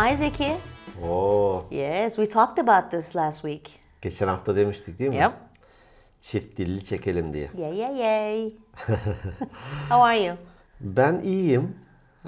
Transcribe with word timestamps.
Hi, 0.00 0.16
Zeki. 0.16 0.56
Oo, 1.02 1.64
Yes, 1.70 2.16
we 2.16 2.28
talked 2.28 2.68
about 2.68 2.90
this 2.90 3.16
last 3.16 3.42
week. 3.42 3.80
geçen 4.02 4.28
hafta 4.28 4.56
demiştik 4.56 4.98
değil 4.98 5.10
mi? 5.10 5.16
Yep. 5.16 5.32
Çift 6.20 6.56
dilli 6.56 6.84
çekelim 6.84 7.32
diye. 7.32 7.50
Yay, 7.58 7.76
yay, 7.76 7.96
yay. 7.96 8.50
How 9.88 10.02
are 10.02 10.20
you? 10.20 10.36
Ben 10.80 11.20
iyiyim. 11.24 11.76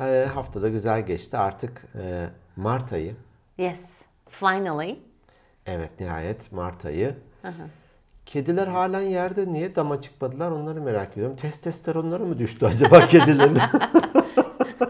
Ee, 0.01 0.27
haftada 0.35 0.69
güzel 0.69 1.07
geçti. 1.07 1.39
Artık 1.39 1.87
e, 1.95 2.27
Mart 2.57 2.93
ayı. 2.93 3.17
Yes, 3.59 4.03
finally. 4.31 4.99
Evet 5.67 6.01
nihayet 6.01 6.53
Mart 6.53 6.85
ayı. 6.85 7.15
Kediler 8.27 8.67
halen 8.67 9.01
yerde. 9.01 9.53
Niye 9.53 9.75
dama 9.75 10.01
çıkmadılar 10.01 10.51
onları 10.51 10.81
merak 10.81 11.13
ediyorum. 11.13 11.37
Testosteronları 11.37 12.25
mı 12.25 12.39
düştü 12.39 12.67
acaba 12.67 13.07
kedilerin? 13.07 13.59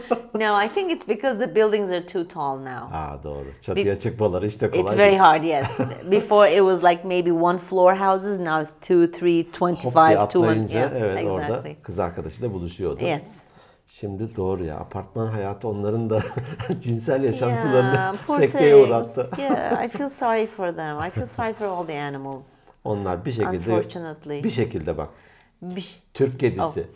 No, 0.34 0.64
I 0.64 0.68
think 0.68 0.92
it's 0.92 1.08
because 1.08 1.38
the 1.46 1.54
buildings 1.54 1.90
are 1.92 2.06
too 2.06 2.28
tall 2.28 2.56
now. 2.58 2.96
Aa 2.96 3.22
doğru. 3.24 3.44
Çatıya 3.60 3.98
çıkmaları 3.98 4.46
işte 4.46 4.70
kolay 4.70 4.82
It's 4.82 4.92
very 4.92 5.10
değil. 5.10 5.18
hard, 5.20 5.42
yes. 5.44 5.78
Before 6.10 6.50
it 6.52 6.58
was 6.58 6.84
like 6.84 7.04
maybe 7.08 7.32
one 7.32 7.58
floor 7.58 7.94
houses, 7.96 8.38
now 8.38 8.60
it's 8.62 8.72
two, 8.88 9.10
three, 9.10 9.46
Hop 9.58 9.60
diye 9.60 9.70
25, 9.70 9.84
two, 10.14 10.20
atlayınca 10.22 10.78
yeah, 10.78 10.92
evet 10.96 11.26
orada 11.26 11.44
exactly. 11.46 11.76
kız 11.82 11.98
arkadaşıyla 11.98 12.52
buluşuyordu. 12.52 13.04
Yes. 13.04 13.36
Şimdi 13.86 14.36
doğru 14.36 14.64
ya. 14.64 14.76
Apartman 14.76 15.26
hayatı 15.26 15.68
onların 15.68 16.10
da 16.10 16.20
cinsel 16.80 17.24
yaşantılarını 17.24 17.94
Yeah, 17.94 18.14
poor 18.26 18.38
sekteye 18.40 18.72
things. 18.74 18.88
uğrattı. 18.88 19.30
yeah, 19.38 19.84
I 19.84 19.88
feel 19.88 20.08
sorry 20.08 20.46
for 20.46 20.68
them. 20.68 20.98
I 21.06 21.10
feel 21.10 21.26
sorry 21.26 21.52
for 21.52 21.64
all 21.66 21.86
the 21.86 22.02
animals. 22.02 22.52
Onlar 22.84 23.24
bir 23.24 23.32
şekilde 23.32 23.56
Unfortunately. 23.72 24.44
bir 24.44 24.50
şekilde 24.50 24.96
bak. 24.98 25.08
Bish- 25.62 25.96
Türk 26.14 26.40
kedisi. 26.40 26.86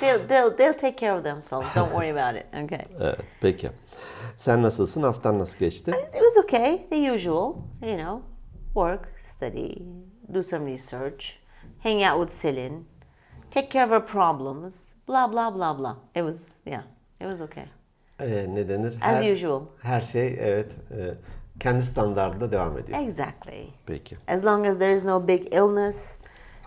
They'll, 0.00 0.26
they'll, 0.28 0.56
they'll 0.56 0.74
take 0.74 0.96
care 0.96 1.12
of 1.16 1.24
themselves. 1.24 1.66
Don't 1.74 1.92
worry 1.92 2.10
about 2.10 2.36
it. 2.36 2.46
Okay. 2.64 2.84
Evet, 3.00 3.18
peki. 3.40 3.70
Sen 4.36 4.62
nasılsın? 4.62 5.02
Haftan 5.02 5.38
nasıl 5.38 5.58
geçti? 5.58 5.90
It 5.90 6.12
was 6.12 6.36
okay, 6.44 6.86
the 6.90 7.12
usual, 7.14 7.54
you 7.82 7.96
know, 7.96 8.22
work, 8.74 9.08
study, 9.20 9.82
do 10.34 10.42
some 10.42 10.72
research, 10.72 11.24
hang 11.82 12.02
out 12.02 12.28
with 12.28 12.42
Celine, 12.42 12.84
take 13.50 13.68
care 13.70 13.84
of 13.84 13.90
her 13.90 14.06
problems, 14.06 14.84
blah 15.08 15.32
blah 15.32 15.54
blah 15.54 15.78
blah. 15.78 15.96
It 16.14 16.22
was 16.22 16.48
yeah, 16.66 16.82
it 17.20 17.26
was 17.26 17.40
okay. 17.40 17.64
Ee, 18.20 18.46
ne 18.54 18.68
denir? 18.68 18.98
As 19.02 19.26
usual. 19.26 19.62
Her 19.82 20.00
şey 20.00 20.36
evet 20.40 20.72
e, 20.90 21.14
kendi 21.60 21.82
standartında 21.82 22.52
devam 22.52 22.78
ediyor. 22.78 22.98
Exactly. 22.98 23.66
Peki. 23.86 24.16
As 24.28 24.44
long 24.44 24.66
as 24.66 24.78
there 24.78 24.94
is 24.94 25.04
no 25.04 25.28
big 25.28 25.54
illness, 25.54 26.18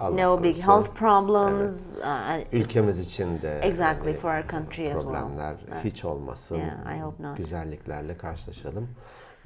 Allah 0.02 0.18
no 0.18 0.44
big 0.44 0.56
korusun. 0.56 0.68
health 0.68 0.96
problems, 0.96 1.96
uh, 1.96 2.02
it's- 2.02 2.46
Ülkemiz 2.52 3.00
için 3.00 3.42
de 3.42 3.60
exactly 3.64 4.12
e, 4.12 4.14
for 4.14 4.30
our 4.38 4.48
country 4.48 4.92
as 4.92 5.02
well. 5.02 5.12
problemler 5.14 5.56
hiç 5.84 6.06
olmasın. 6.06 6.56
Yeah, 6.56 6.98
I 6.98 7.02
hope 7.02 7.24
not. 7.24 7.38
Güzelliklerle 7.38 8.18
karşılaşalım. 8.18 8.90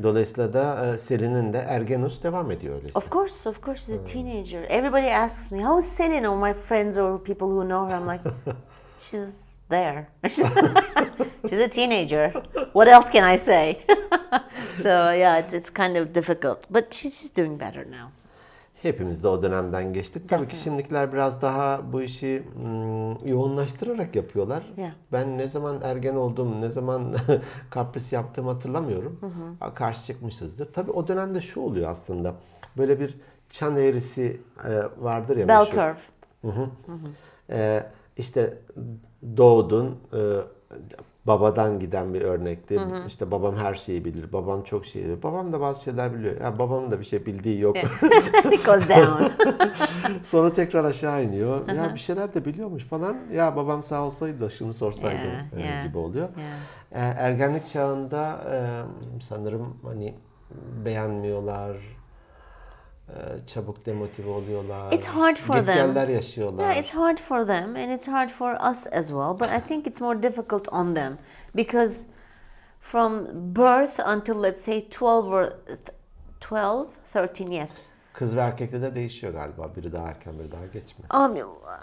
Dolayısıyla 0.03 0.53
da 0.53 0.85
e, 0.93 0.97
Selin'in 0.97 1.53
de 1.53 1.57
Ergenus 1.57 2.23
devam 2.23 2.51
ediyor 2.51 2.75
öyleyse. 2.75 2.99
Of 2.99 3.09
course, 3.11 3.49
of 3.49 3.61
course, 3.63 3.85
she's 3.85 4.01
a 4.01 4.05
teenager. 4.05 4.63
Everybody 4.69 5.11
asks 5.13 5.51
me, 5.51 5.63
"How 5.65 5.79
is 5.79 5.97
Celine?" 5.97 6.29
Or 6.29 6.47
my 6.47 6.53
friends 6.53 6.97
or 6.97 7.23
people 7.23 7.47
who 7.47 7.63
know 7.63 7.89
her, 7.89 7.97
I'm 7.97 8.07
like, 8.07 8.29
"She's 9.01 9.55
there. 9.69 10.05
she's 11.49 11.59
a 11.59 11.67
teenager. 11.69 12.33
What 12.73 12.87
else 12.87 13.09
can 13.11 13.33
I 13.35 13.37
say?" 13.39 13.77
so 14.83 14.89
yeah, 15.11 15.37
it's, 15.39 15.53
it's 15.53 15.69
kind 15.73 15.97
of 15.97 16.13
difficult, 16.13 16.57
but 16.69 16.93
she's, 16.93 17.19
she's 17.19 17.29
doing 17.33 17.57
better 17.57 17.85
now. 17.85 18.11
Hepimiz 18.81 19.23
de 19.23 19.27
o 19.27 19.41
dönemden 19.41 19.93
geçtik. 19.93 20.29
Tabii 20.29 20.47
ki 20.47 20.57
şimdikiler 20.57 21.13
biraz 21.13 21.41
daha 21.41 21.93
bu 21.93 22.01
işi 22.01 22.43
mm, 22.55 23.27
yoğunlaştırarak 23.27 24.15
yapıyorlar. 24.15 24.63
Yeah. 24.77 24.91
Ben 25.11 25.37
ne 25.37 25.47
zaman 25.47 25.81
ergen 25.83 26.15
oldum, 26.15 26.61
ne 26.61 26.69
zaman 26.69 27.15
kapris 27.69 28.13
yaptığımı 28.13 28.51
hatırlamıyorum. 28.51 29.19
Karşı 29.75 30.03
çıkmışızdır. 30.03 30.73
Tabii 30.73 30.91
o 30.91 31.07
dönemde 31.07 31.41
şu 31.41 31.61
oluyor 31.61 31.89
aslında. 31.89 32.33
Böyle 32.77 32.99
bir 32.99 33.17
çan 33.49 33.77
eğrisi 33.77 34.41
e, 34.65 35.03
vardır 35.03 35.37
ya 35.37 35.47
Bell 35.47 35.59
meşhur. 35.59 35.73
curve. 35.73 35.97
Ee, 37.49 37.83
işte 38.17 38.57
doğdun, 39.37 39.99
e, 40.13 40.19
babadan 41.27 41.79
giden 41.79 42.13
bir 42.13 42.21
örnekti. 42.21 42.81
İşte 43.07 43.31
babam 43.31 43.55
her 43.55 43.75
şeyi 43.75 44.05
bilir, 44.05 44.33
babam 44.33 44.63
çok 44.63 44.85
şey 44.85 45.03
bilir. 45.03 45.23
Babam 45.23 45.53
da 45.53 45.61
bazı 45.61 45.83
şeyler 45.83 46.13
biliyor. 46.13 46.41
Ya 46.41 46.59
babamın 46.59 46.91
da 46.91 46.99
bir 46.99 47.05
şey 47.05 47.25
bildiği 47.25 47.59
yok. 47.59 47.77
it 48.51 48.65
goes 48.65 48.89
down. 48.89 49.23
Sonra 50.23 50.53
tekrar 50.53 50.83
aşağı 50.85 51.23
iniyor. 51.23 51.67
Ya 51.69 51.93
bir 51.93 51.99
şeyler 51.99 52.33
de 52.33 52.45
biliyormuş 52.45 52.83
falan. 52.83 53.17
Ya 53.33 53.55
babam 53.55 53.83
sağ 53.83 54.03
olsaydı 54.03 54.41
da 54.41 54.49
şunu 54.49 54.73
sorsaydı 54.73 55.15
Yeah, 55.15 55.57
e, 55.57 55.67
yeah, 55.67 55.83
gibi 55.83 55.97
oluyor. 55.97 56.29
yeah. 56.91 57.11
E, 57.11 57.13
ergenlik 57.19 57.65
çağında 57.65 58.41
e, 58.53 58.57
sanırım 59.21 59.77
hani 59.83 60.15
beğenmiyorlar. 60.85 61.77
E, 63.09 63.45
çabuk 63.47 63.85
demotive 63.85 64.29
oluyorlar. 64.29 64.91
It's 64.91 65.07
hard 65.07 65.37
for 65.37 65.53
them. 65.65 66.09
Yaşıyorlar. 66.09 66.63
Yeah, 66.63 66.77
it's 66.79 66.91
hard 66.93 67.17
for 67.17 67.45
them 67.45 67.75
and 67.75 67.91
it's 67.91 68.07
hard 68.07 68.29
for 68.29 68.53
us 68.71 68.87
as 68.91 69.07
well, 69.07 69.39
but 69.39 69.49
I 69.49 69.59
think 69.67 69.87
it's 69.87 70.01
more 70.01 70.23
difficult 70.23 70.67
on 70.73 70.95
them 70.95 71.17
because 71.55 72.07
from 72.79 73.25
birth 73.55 73.99
until 74.07 74.43
let's 74.43 74.61
say 74.61 74.89
12 74.89 75.33
or 75.33 75.49
th- 75.67 75.79
12, 76.39 76.87
13, 77.15 77.49
yes. 77.49 77.83
Kız 78.13 78.35
ve 78.35 78.39
erkekte 78.39 78.81
de 78.81 78.95
değişiyor 78.95 79.33
galiba. 79.33 79.75
Biri 79.75 79.91
daha 79.91 80.07
erken, 80.07 80.39
biri 80.39 80.51
daha 80.51 80.65
geç 80.65 80.97
mi? 80.97 81.05
Um, 81.13 81.35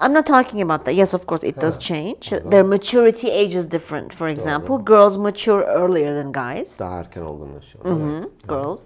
I'm 0.07 0.15
not 0.15 0.27
talking 0.27 0.71
about 0.71 0.87
that. 0.87 0.95
Yes, 0.95 1.15
of 1.15 1.27
course, 1.27 1.49
it 1.49 1.61
does 1.63 1.79
change. 1.79 2.21
Their 2.51 2.63
maturity 2.63 3.31
age 3.33 3.55
is 3.59 3.71
different. 3.73 4.15
For 4.15 4.29
example, 4.29 4.85
girls 4.87 5.17
mature 5.17 5.63
earlier 5.65 6.13
than 6.23 6.33
guys. 6.33 6.79
Daha 6.79 6.99
erken 6.99 7.23
olgunlaşıyorlar. 7.23 8.19
Evet. 8.21 8.49
Girls. 8.49 8.81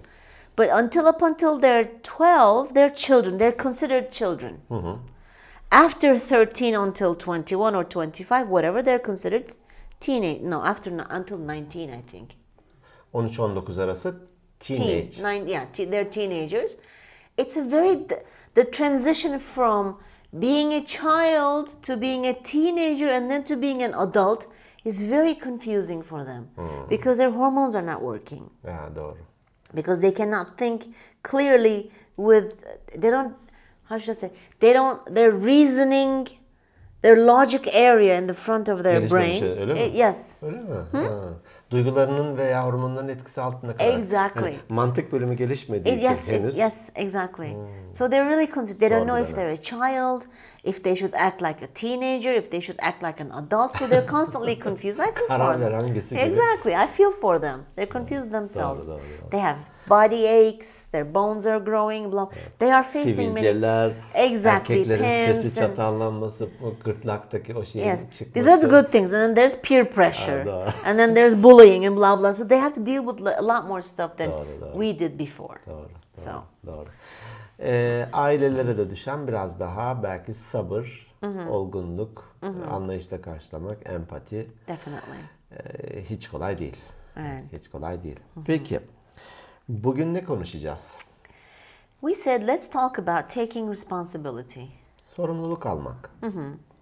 But 0.57 0.69
until 0.71 1.05
up 1.07 1.21
until 1.21 1.59
they're 1.59 1.85
12, 2.03 2.73
they're 2.73 2.89
children. 2.89 3.37
They're 3.37 3.51
considered 3.51 4.11
children. 4.11 4.59
After 5.71 6.17
13 6.17 6.75
until 6.75 7.15
21 7.15 7.75
or 7.75 7.83
25, 7.83 8.49
whatever, 8.49 8.81
they're 8.81 8.99
considered 8.99 9.55
teenage. 9.99 10.41
No, 10.41 10.63
after 10.63 10.89
until 11.09 11.37
19, 11.37 11.89
I 11.91 12.01
think. 12.11 12.35
13-19 13.13 13.81
arası 13.81 14.15
Teen, 14.59 14.77
teenage. 14.77 15.19
nine, 15.21 15.47
yeah, 15.47 15.65
te- 15.73 15.85
they're 15.85 16.09
teenagers. 16.09 16.77
It's 17.37 17.57
a 17.57 17.63
very 17.63 18.07
the, 18.55 18.71
transition 18.71 19.39
from 19.39 19.97
being 20.39 20.73
a 20.73 20.83
child 20.83 21.67
to 21.83 21.95
being 22.01 22.25
a 22.25 22.33
teenager 22.33 23.07
and 23.07 23.29
then 23.29 23.43
to 23.43 23.55
being 23.55 23.83
an 23.83 23.93
adult 23.93 24.47
is 24.83 25.01
very 25.01 25.35
confusing 25.35 26.01
for 26.03 26.25
them 26.25 26.47
because 26.89 27.17
their 27.17 27.31
hormones 27.31 27.75
are 27.75 27.85
not 27.85 28.01
working 28.01 28.49
Ya 28.63 28.89
doğru. 28.95 29.17
Because 29.73 30.01
they 30.01 30.13
cannot 30.13 30.57
think 30.57 30.81
clearly 31.23 31.89
with 32.17 32.51
they 33.01 33.11
don't 33.11 33.33
how 33.89 33.99
should 33.99 34.17
I 34.17 34.19
say 34.19 34.31
they 34.59 34.73
don't 34.73 35.15
their 35.15 35.31
reasoning 35.45 36.27
their 37.01 37.25
logic 37.27 37.75
area 37.75 38.17
in 38.17 38.27
the 38.27 38.33
front 38.33 38.69
of 38.69 38.83
their 38.83 39.09
brain 39.09 39.43
öyle 39.43 39.73
mi? 39.73 39.79
eh, 39.79 39.95
yes 39.95 40.37
Öyle 40.43 40.57
mi? 40.57 40.75
Ha. 40.91 40.99
Duygularının 41.71 42.37
veya 42.37 42.65
hormonların 42.65 43.07
etkisi 43.07 43.41
altında 43.41 43.77
kalır. 43.77 43.93
Exactly. 43.97 44.41
Hani 44.41 44.55
mantık 44.69 45.11
bölümü 45.11 45.33
gelişmediği 45.33 45.95
It, 45.95 46.01
için 46.01 46.09
yes, 46.09 46.27
it- 46.27 46.33
henüz. 46.33 46.57
yes, 46.57 46.89
exactly. 46.95 47.55
So 47.93 48.09
they're 48.09 48.29
really 48.29 48.51
confused. 48.53 48.79
They 48.79 48.89
don't 48.89 48.99
Zor 48.99 49.07
know 49.07 49.29
if 49.29 49.35
they're 49.35 49.53
a 49.53 49.61
child, 49.61 50.21
if 50.67 50.77
they 50.83 50.95
should 50.95 51.13
act 51.27 51.41
like 51.41 51.61
a 51.65 51.67
teenager, 51.73 52.33
if 52.33 52.49
they 52.51 52.61
should 52.61 52.79
act 52.89 52.99
like 53.03 53.19
an 53.23 53.31
adult. 53.31 53.73
So 53.73 53.87
they're 53.87 54.09
constantly 54.17 54.55
confused. 54.67 54.99
I 54.99 55.11
feel 55.11 55.27
for 55.27 55.57
them. 55.57 56.27
Exactly, 56.27 56.73
I 56.75 56.87
feel 56.97 57.11
for 57.11 57.39
them. 57.41 57.59
They're 57.75 57.89
confused 57.97 58.31
themselves. 58.31 58.89
doğru, 58.89 58.99
doğru. 58.99 59.29
They 59.31 59.39
have 59.39 59.57
body 59.89 60.27
aches. 60.27 60.85
Their 60.91 61.13
bones 61.15 61.45
are 61.47 61.59
growing. 61.59 62.11
Blah. 62.11 62.29
They 62.59 62.71
are 62.73 62.83
facing 62.83 63.33
many. 63.33 63.47
Exactly, 64.13 64.75
erkeklerin 64.75 65.03
sesi 65.33 65.61
and- 65.63 65.69
çatallanması, 65.69 66.45
o 66.45 66.83
gırtlaktaki 66.83 67.55
o 67.55 67.65
şeyin 67.65 67.85
Yes, 67.87 68.01
çıkması. 68.11 68.33
these 68.33 68.51
are 68.51 68.61
the 68.61 68.67
good 68.69 68.85
things, 68.91 69.13
and 69.13 69.21
then 69.27 69.35
there's 69.35 69.61
peer 69.61 69.85
pressure, 69.89 70.45
doğru. 70.45 70.69
and 70.85 70.99
then 70.99 71.15
there's 71.15 71.43
bullying 71.43 71.85
and 71.85 71.97
blah 71.97 72.19
blah. 72.19 72.33
So 72.33 72.47
they 72.47 72.59
have 72.59 72.73
to 72.75 72.85
deal 72.85 73.05
with 73.07 73.27
a 73.27 73.41
lot 73.43 73.67
more 73.67 73.81
stuff 73.81 74.17
than 74.17 74.31
Doğru, 74.31 74.47
doğru. 74.61 74.71
we 74.73 74.99
did 74.99 75.19
before. 75.19 75.57
Doğru, 75.67 75.75
doğru, 75.75 76.23
So. 76.23 76.31
doğru. 76.67 76.87
Ee, 77.59 78.09
ailelere 78.13 78.77
de 78.77 78.89
düşen 78.89 79.27
biraz 79.27 79.59
daha 79.59 80.03
belki 80.03 80.33
sabır, 80.33 81.07
olgunluk, 81.49 82.35
anlayışla 82.71 83.21
karşılamak, 83.21 83.77
empati 83.89 84.47
Definitely. 84.67 85.17
ee, 85.51 86.03
hiç 86.03 86.29
kolay 86.29 86.57
değil. 86.59 86.77
Evet. 87.17 87.43
Hiç 87.53 87.69
kolay 87.69 88.03
değil. 88.03 88.19
Peki, 88.45 88.79
bugün 89.69 90.13
ne 90.13 90.23
konuşacağız? 90.23 90.91
We 92.01 92.15
said 92.15 92.47
let's 92.47 92.69
talk 92.69 92.99
about 92.99 93.29
taking 93.33 93.71
responsibility. 93.71 94.61
Sorumluluk 95.03 95.65
almak. 95.65 96.11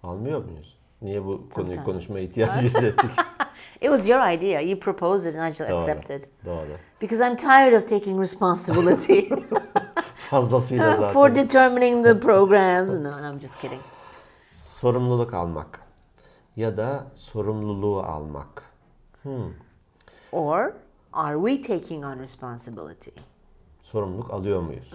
Almıyor 0.02 0.44
muyuz? 0.44 0.78
Niye 1.02 1.24
bu 1.24 1.48
konuyu 1.54 1.84
konuşmaya 1.84 2.24
ihtiyacı 2.24 2.66
hissettik? 2.66 3.10
It 3.80 3.88
was 3.90 4.08
your 4.08 4.20
idea. 4.32 4.60
You 4.60 4.80
proposed 4.80 5.32
it, 5.32 5.38
and 5.38 5.52
I 5.52 5.54
just 5.54 5.70
Doğru, 5.70 5.78
accepted 5.78 6.24
Doğru. 6.44 6.68
because 7.00 7.28
I'm 7.28 7.36
tired 7.36 7.72
of 7.72 7.88
taking 7.88 8.20
responsibility 8.20 9.20
Fazlasıyla 10.30 10.96
zaten. 10.96 11.12
for 11.12 11.34
determining 11.34 12.04
the 12.06 12.20
programs. 12.20 12.94
No, 12.94 13.10
I'm 13.10 13.40
just 13.40 13.60
kidding. 13.60 13.80
Sorumluluk 14.54 15.34
almak 15.34 15.80
ya 16.56 16.76
da 16.76 17.06
sorumluluğu 17.14 18.02
almak. 18.02 18.62
Hmm. 19.22 19.52
Or 20.32 20.72
are 21.12 21.36
we 21.36 21.62
taking 21.74 22.04
on 22.04 22.18
responsibility? 22.18 23.10
Sorumluluk 23.82 24.30
alıyor 24.30 24.60
muyuz? 24.62 24.90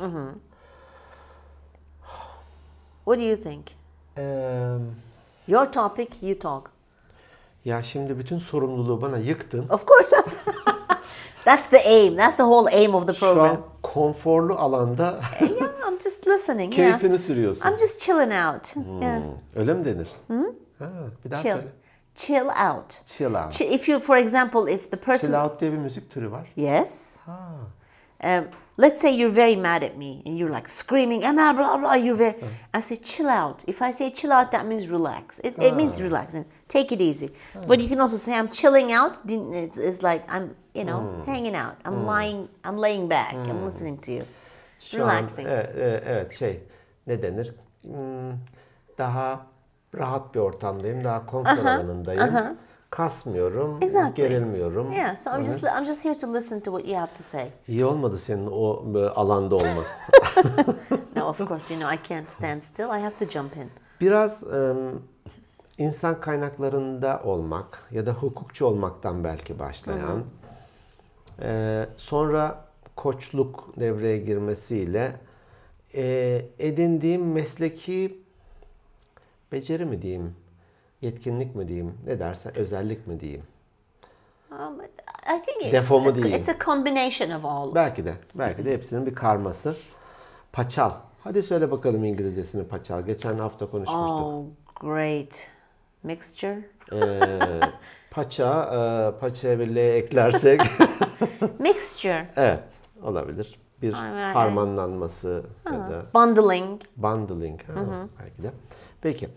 What 3.06 3.20
do 3.20 3.24
you 3.24 3.38
think? 3.38 3.66
Eee, 4.18 4.78
Your 5.48 5.72
topic, 5.72 6.28
you 6.28 6.40
talk. 6.40 6.72
ya 7.66 7.84
şimdi 7.84 8.20
bütün 8.20 8.38
sorumluluğu 8.38 9.02
bana 9.02 9.18
yıktın. 9.18 9.70
Of 9.70 9.88
course, 9.88 10.16
that's 11.46 11.70
the 11.70 11.78
aim. 11.78 12.18
That's 12.18 12.38
the 12.38 12.44
whole 12.44 12.68
aim 12.72 12.96
of 12.96 13.08
the 13.08 13.14
Şu 13.14 13.26
an 13.30 13.34
program. 13.36 13.62
konforlu 13.84 14.56
alanda 14.60 15.22
yeah, 15.42 15.88
I'm 15.88 16.00
just 16.04 16.28
listening. 16.28 16.74
Yeah, 16.80 16.92
keyfini 17.00 17.18
sürüyorsun. 17.18 17.70
I'm 17.70 17.78
just 17.78 18.00
chilling 18.00 18.32
out. 18.34 18.76
Yeah, 19.02 19.22
Hmm, 19.22 19.32
Öyle 19.56 19.74
mi 19.74 19.86
denir? 19.86 20.08
Ha, 20.80 20.90
bir 21.26 21.32
daha 21.32 21.42
chill, 21.42 21.52
söyle. 21.52 21.68
chill 22.16 22.46
out. 22.48 23.06
Chill 23.06 23.36
out. 23.36 23.52
Chi- 23.58 23.66
If 23.76 23.90
you, 23.90 24.00
for 24.00 24.18
example, 24.18 24.72
if 24.74 24.92
the 24.92 24.98
person 24.98 25.28
Chill 25.28 25.44
out 25.46 25.62
diye 25.62 25.72
bir 25.72 25.78
müzik 25.78 26.12
türü 26.12 26.32
var. 26.32 26.48
yes, 26.56 27.16
Ha. 27.26 27.40
um, 28.24 28.44
let's 28.78 29.02
say 29.02 29.12
you're 29.12 29.30
very 29.30 29.56
mad 29.56 29.84
at 29.84 29.98
me 29.98 30.22
and 30.26 30.38
you're 30.38 30.50
like 30.50 30.68
screaming, 30.68 31.24
Emma, 31.24 31.54
blah 31.54 31.78
blah. 31.78 31.94
You're 31.94 32.16
very. 32.16 32.36
Uh-huh. 32.36 32.48
I 32.74 32.80
say 32.80 32.98
chill 32.98 33.30
out. 33.30 33.64
If 33.68 33.82
I 33.82 33.92
say 33.92 34.10
chill 34.12 34.32
out, 34.32 34.52
that 34.52 34.66
means 34.66 34.88
relax. 34.88 35.40
It, 35.40 35.62
it 35.62 35.76
means 35.76 36.00
ah. 36.00 36.04
relaxing. 36.04 36.46
Take 36.68 36.92
it 36.92 37.02
easy. 37.02 37.30
Ah. 37.56 37.66
But 37.68 37.80
you 37.82 37.88
can 37.88 38.00
also 38.00 38.18
say 38.18 38.34
I'm 38.34 38.50
chilling 38.50 38.92
out. 38.92 39.20
It's, 39.28 39.78
it's 39.78 40.02
like 40.02 40.24
I'm, 40.32 40.56
you 40.74 40.84
know, 40.84 41.00
mm. 41.00 41.26
hanging 41.26 41.56
out. 41.56 41.78
I'm 41.86 41.94
mm. 41.94 42.06
lying. 42.06 42.50
I'm 42.64 42.78
laying 42.78 43.08
back. 43.08 43.34
I'm 43.34 43.60
mm. 43.60 43.66
listening 43.66 43.98
to 44.00 44.12
you. 44.12 44.26
Şu 44.80 44.98
Relaxing. 44.98 45.48
An, 45.48 45.54
evet, 45.54 45.70
evet, 45.76 46.04
evet, 46.06 46.34
şey 46.34 46.64
ne 47.08 47.22
denir? 47.22 47.54
Hmm, 47.82 48.38
daha 48.98 49.46
rahat 49.98 50.36
bir 50.36 50.40
ortamdayım, 50.40 51.04
daha 51.04 51.26
konfor 51.26 51.66
alanındayım. 51.66 52.58
Kasmıyorum, 52.92 53.80
Exactly. 53.84 54.24
gerilmiyorum. 54.24 54.92
Yeah. 54.92 55.18
So 55.18 55.30
I'm 55.32 55.46
just 55.46 55.64
I'm 55.64 55.86
just 55.86 56.06
here 56.06 56.18
to 56.18 56.34
listen 56.34 56.60
to 56.60 56.72
what 56.72 56.88
you 56.88 56.98
have 57.02 57.14
to 57.14 57.24
say. 57.24 57.48
İyi 57.68 57.86
olmadı 57.86 58.18
senin 58.18 58.48
o 58.52 58.84
e, 59.00 59.10
alanda 59.10 59.56
olman. 59.56 59.84
No, 61.16 61.28
of 61.28 61.38
course, 61.38 61.74
you 61.74 61.80
know 61.82 61.96
I 61.96 62.00
can't 62.08 62.30
stand 62.30 62.62
still. 62.62 62.86
I 62.86 63.00
have 63.02 63.18
to 63.18 63.26
jump 63.26 63.58
in. 63.58 63.70
Biraz 64.02 64.44
e, 64.44 64.74
insan 65.78 66.22
kaynaklarında 66.22 67.22
olmak 67.26 67.84
ya 67.92 68.06
da 68.06 68.12
hukukçu 68.14 68.66
olmaktan 68.66 69.24
belki 69.24 69.60
başlayan, 69.60 70.24
e, 71.42 71.86
sonra 71.98 72.66
koçluk 72.96 73.74
devreye 73.80 74.18
girmesiyle 74.18 75.16
e, 75.96 76.46
edindiğim 76.60 77.32
mesleki 77.32 78.20
beceri 79.52 79.86
mi 79.86 80.02
diyeyim, 80.02 80.36
yetkinlik 81.02 81.56
mi 81.56 81.68
diyeyim, 81.68 81.98
ne 82.06 82.20
dersen 82.20 82.58
özellik 82.58 83.08
mi 83.08 83.20
diyeyim. 83.20 83.44
Um, 84.52 84.82
I 84.82 85.42
think 85.46 85.62
it's 85.62 85.72
Defo 85.72 86.00
mu 86.00 86.16
diyeyim? 86.16 86.40
it's 86.40 86.50
a 86.50 86.60
combination 86.66 87.30
of 87.32 87.46
all. 87.46 87.76
Belki 87.76 88.06
de, 88.06 88.14
belki 88.36 88.66
de 88.66 88.72
hepsinin 88.74 89.06
bir 89.06 89.16
karması. 89.16 89.76
Paçal. 90.54 90.92
Hadi 91.24 91.44
söyle 91.44 91.72
bakalım 91.72 92.04
İngilizcesini 92.04 92.64
paçal. 92.68 93.02
Geçen 93.06 93.38
hafta 93.40 93.66
konuşmuştuk. 93.66 94.22
Oh, 94.24 94.44
great 94.80 95.48
mixture. 96.04 96.60
Ee, 96.94 97.20
paça, 98.12 98.64
e, 99.18 99.20
paçaya 99.20 99.60
bir 99.60 99.76
L 99.76 99.78
eklersek 99.78 100.62
Mixture. 101.60 102.28
evet 102.36 102.64
olabilir. 103.04 103.60
Bir 103.82 103.94
Aynen. 103.94 104.34
harmanlanması 104.34 105.44
ya 105.66 105.72
da 105.72 106.06
Bundling. 106.14 106.82
bundling 106.98 107.62
ha, 107.64 108.08
belki 108.20 108.44
de. 108.44 108.52
Peki. 109.02 109.30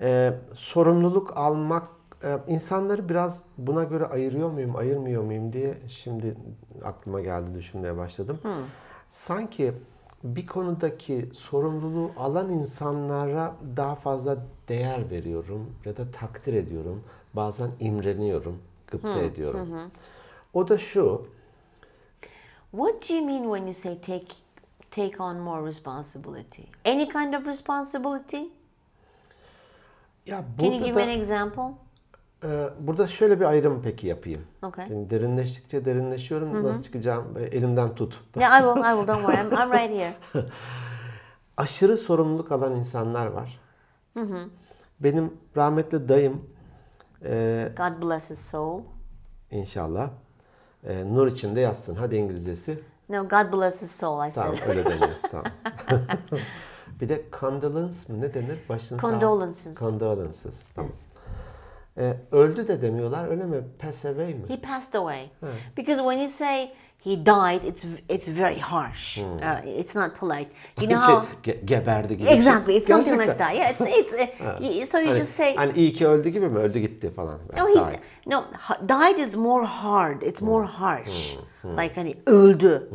Ee, 0.00 0.32
sorumluluk 0.54 1.36
almak 1.36 1.88
e, 2.24 2.38
insanları 2.48 3.08
biraz 3.08 3.44
buna 3.58 3.84
göre 3.84 4.06
ayırıyor 4.06 4.50
muyum, 4.50 4.76
ayırmıyor 4.76 5.22
muyum 5.22 5.52
diye 5.52 5.78
şimdi 5.88 6.36
aklıma 6.84 7.20
geldi 7.20 7.54
düşünmeye 7.54 7.96
başladım. 7.96 8.38
Sanki 9.08 9.72
bir 10.24 10.46
konudaki 10.46 11.30
sorumluluğu 11.32 12.10
alan 12.16 12.50
insanlara 12.50 13.54
daha 13.76 13.94
fazla 13.94 14.38
değer 14.68 15.10
veriyorum 15.10 15.66
ya 15.84 15.96
da 15.96 16.10
takdir 16.10 16.54
ediyorum. 16.54 17.04
Bazen 17.34 17.70
imreniyorum, 17.80 18.58
gıpta 18.86 19.20
ediyorum. 19.20 19.90
O 20.54 20.68
da 20.68 20.78
şu, 20.78 21.26
What 22.70 23.08
do 23.08 23.14
you 23.14 23.26
mean 23.26 23.42
when 23.42 23.66
you 23.66 23.72
say 23.72 24.00
take 24.00 24.34
take 24.90 25.22
on 25.22 25.36
more 25.36 25.66
responsibility? 25.66 26.62
Any 26.84 27.08
kind 27.08 27.34
of 27.34 27.46
responsibility? 27.46 28.59
Ya 30.30 30.44
Can 30.58 30.66
you 30.66 30.72
burada 30.72 30.86
give 30.86 30.96
me 30.96 31.02
an 31.02 31.08
example? 31.18 31.62
e, 32.44 32.68
burada 32.80 33.08
şöyle 33.08 33.40
bir 33.40 33.44
ayrım 33.44 33.80
peki 33.84 34.06
yapayım. 34.06 34.42
Okay. 34.62 34.88
Yani 34.90 35.10
derinleştikçe 35.10 35.84
derinleşiyorum. 35.84 36.64
Nasıl 36.64 36.82
çıkacağım? 36.82 37.36
E, 37.38 37.42
Elimden 37.42 37.94
tut. 37.94 38.20
Yeah, 38.36 38.60
I 38.60 38.62
will. 38.62 38.80
I 38.92 38.96
will. 38.96 39.06
Don't 39.08 39.20
worry. 39.20 39.36
I'm, 39.36 39.52
I'm 39.52 39.72
right 39.72 39.90
here. 39.98 40.14
Aşırı 41.56 41.96
sorumluluk 41.96 42.52
alan 42.52 42.74
insanlar 42.76 43.26
var. 43.26 43.60
Benim 45.00 45.34
rahmetli 45.56 46.08
dayım 46.08 46.42
e, 47.24 47.68
God 47.76 48.02
bless 48.08 48.30
his 48.30 48.50
soul. 48.50 48.80
inşallah 49.50 50.10
e, 50.84 51.14
nur 51.14 51.26
içinde 51.26 51.60
yatsın. 51.60 51.94
Hadi 51.94 52.16
İngilizcesi. 52.16 52.80
No, 53.08 53.22
God 53.28 53.52
bless 53.52 53.82
his 53.82 53.90
soul. 53.90 54.28
I 54.28 54.30
Tamam 54.30 54.56
said. 54.56 54.68
öyle 54.68 54.84
deniyor. 54.84 55.10
Tamam. 55.30 55.46
bir 57.00 57.08
de 57.08 57.22
condolence 57.40 57.96
mı 58.08 58.20
ne 58.20 58.34
denir? 58.34 58.58
Başını 58.68 58.98
sağ- 59.00 59.08
Condolences. 59.08 59.78
Condolences. 59.78 60.60
Tamam. 60.76 60.90
E, 61.98 62.16
öldü 62.32 62.68
de 62.68 62.82
demiyorlar 62.82 63.28
öyle 63.28 63.44
mi? 63.44 63.64
Pass 63.78 64.04
away 64.04 64.34
mi? 64.34 64.42
He 64.48 64.56
passed 64.60 64.94
away. 64.94 65.30
Because 65.76 65.98
when 65.98 66.18
you 66.18 66.28
say 66.28 66.70
he 67.04 67.10
died, 67.26 67.64
it's 67.64 67.84
it's 68.08 68.28
very 68.28 68.58
harsh. 68.60 69.18
Uh, 69.18 69.66
it's 69.78 69.96
not 69.96 70.16
polite. 70.20 70.48
You 70.80 70.88
know 70.90 71.00
Şey, 71.06 71.14
how 71.14 71.26
ge- 71.42 71.64
geberdi 71.66 72.16
gibi. 72.16 72.28
exactly 72.28 72.76
it's 72.76 72.86
something 72.88 73.20
like 73.20 73.36
that. 73.38 73.54
Yeah, 73.56 73.70
it's 73.72 73.98
it's. 73.98 74.12
Uh, 74.40 74.86
so 74.86 74.98
you 74.98 75.06
Hani, 75.08 75.16
just 75.18 75.32
say 75.36 75.56
hani 75.56 75.72
iyi 75.78 75.92
ki 75.92 76.06
öldü 76.08 76.28
gibi 76.28 76.48
mi? 76.48 76.58
Öldü 76.58 76.78
gitti 76.78 77.10
falan. 77.10 77.38
no. 77.58 77.66
Died. 77.68 77.76
He 77.76 78.00
no 78.30 78.44
ha- 78.52 78.80
died 78.88 79.18
is 79.18 79.36
more 79.36 79.66
hard. 79.66 80.22
It's 80.22 80.42
more 80.42 80.66
harsh. 80.66 81.36
Like 81.64 81.94
hani 81.94 82.14
öldü 82.26 82.90